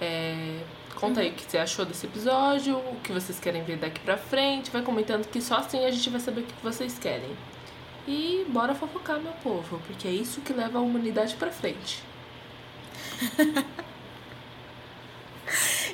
É, 0.00 0.60
conta 1.00 1.20
aí 1.20 1.30
o 1.30 1.32
que 1.32 1.50
você 1.50 1.58
achou 1.58 1.84
desse 1.84 2.06
episódio, 2.06 2.76
o 2.76 2.96
que 3.02 3.12
vocês 3.12 3.40
querem 3.40 3.64
ver 3.64 3.78
daqui 3.78 4.00
pra 4.00 4.18
frente. 4.18 4.70
Vai 4.70 4.82
comentando 4.82 5.26
que 5.26 5.40
só 5.40 5.56
assim 5.56 5.84
a 5.84 5.90
gente 5.90 6.10
vai 6.10 6.20
saber 6.20 6.42
o 6.42 6.44
que 6.44 6.54
vocês 6.62 6.98
querem. 6.98 7.30
E 8.06 8.44
bora 8.48 8.74
fofocar, 8.74 9.18
meu 9.18 9.32
povo, 9.42 9.80
porque 9.86 10.06
é 10.06 10.10
isso 10.10 10.40
que 10.40 10.52
leva 10.52 10.78
a 10.78 10.82
humanidade 10.82 11.34
pra 11.36 11.50
frente. 11.50 12.02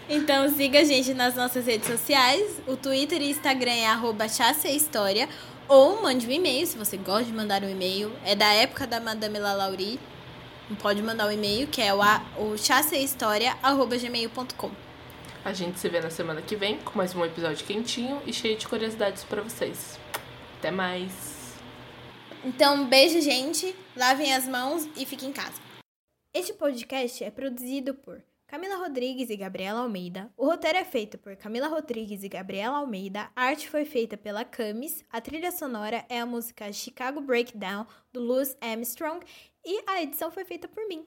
Então 0.08 0.48
siga 0.54 0.80
a 0.80 0.84
gente 0.84 1.12
nas 1.14 1.34
nossas 1.34 1.66
redes 1.66 1.88
sociais. 1.88 2.60
O 2.66 2.76
Twitter 2.76 3.20
e 3.20 3.30
Instagram 3.30 3.72
é 3.72 3.86
arroba. 3.88 4.26
Ou 5.68 6.00
mande 6.00 6.28
um 6.28 6.30
e-mail, 6.30 6.64
se 6.64 6.78
você 6.78 6.96
gosta 6.96 7.24
de 7.24 7.32
mandar 7.32 7.64
um 7.64 7.68
e-mail. 7.68 8.12
É 8.24 8.36
da 8.36 8.52
época 8.52 8.86
da 8.86 9.00
Madame 9.00 9.40
Lalauri. 9.40 9.98
Pode 10.80 11.02
mandar 11.02 11.26
um 11.26 11.32
e-mail, 11.32 11.66
que 11.66 11.82
é 11.82 11.92
o, 11.92 11.98
o. 12.38 12.56
A 15.46 15.52
gente 15.52 15.78
se 15.78 15.88
vê 15.88 16.00
na 16.00 16.10
semana 16.10 16.42
que 16.42 16.56
vem 16.56 16.76
com 16.80 16.98
mais 16.98 17.14
um 17.14 17.24
episódio 17.24 17.64
quentinho 17.64 18.20
e 18.26 18.32
cheio 18.32 18.58
de 18.58 18.66
curiosidades 18.66 19.22
pra 19.22 19.40
vocês. 19.40 19.96
Até 20.58 20.72
mais! 20.72 21.54
Então, 22.44 22.84
beijo, 22.88 23.20
gente. 23.20 23.72
Lavem 23.94 24.34
as 24.34 24.48
mãos 24.48 24.88
e 24.96 25.06
fiquem 25.06 25.28
em 25.28 25.32
casa. 25.32 25.54
Este 26.34 26.52
podcast 26.52 27.22
é 27.22 27.30
produzido 27.30 27.94
por 27.94 28.20
Camila 28.48 28.74
Rodrigues 28.74 29.30
e 29.30 29.36
Gabriela 29.36 29.82
Almeida. 29.82 30.28
O 30.36 30.46
roteiro 30.46 30.78
é 30.78 30.84
feito 30.84 31.16
por 31.16 31.36
Camila 31.36 31.68
Rodrigues 31.68 32.24
e 32.24 32.28
Gabriela 32.28 32.78
Almeida. 32.78 33.30
A 33.36 33.44
arte 33.44 33.70
foi 33.70 33.84
feita 33.84 34.16
pela 34.16 34.44
Camis. 34.44 35.04
A 35.12 35.20
trilha 35.20 35.52
sonora 35.52 36.04
é 36.08 36.18
a 36.18 36.26
música 36.26 36.72
Chicago 36.72 37.20
Breakdown, 37.20 37.86
do 38.12 38.18
Louis 38.18 38.56
Armstrong. 38.60 39.24
E 39.64 39.80
a 39.86 40.02
edição 40.02 40.28
foi 40.28 40.44
feita 40.44 40.66
por 40.66 40.88
mim, 40.88 41.06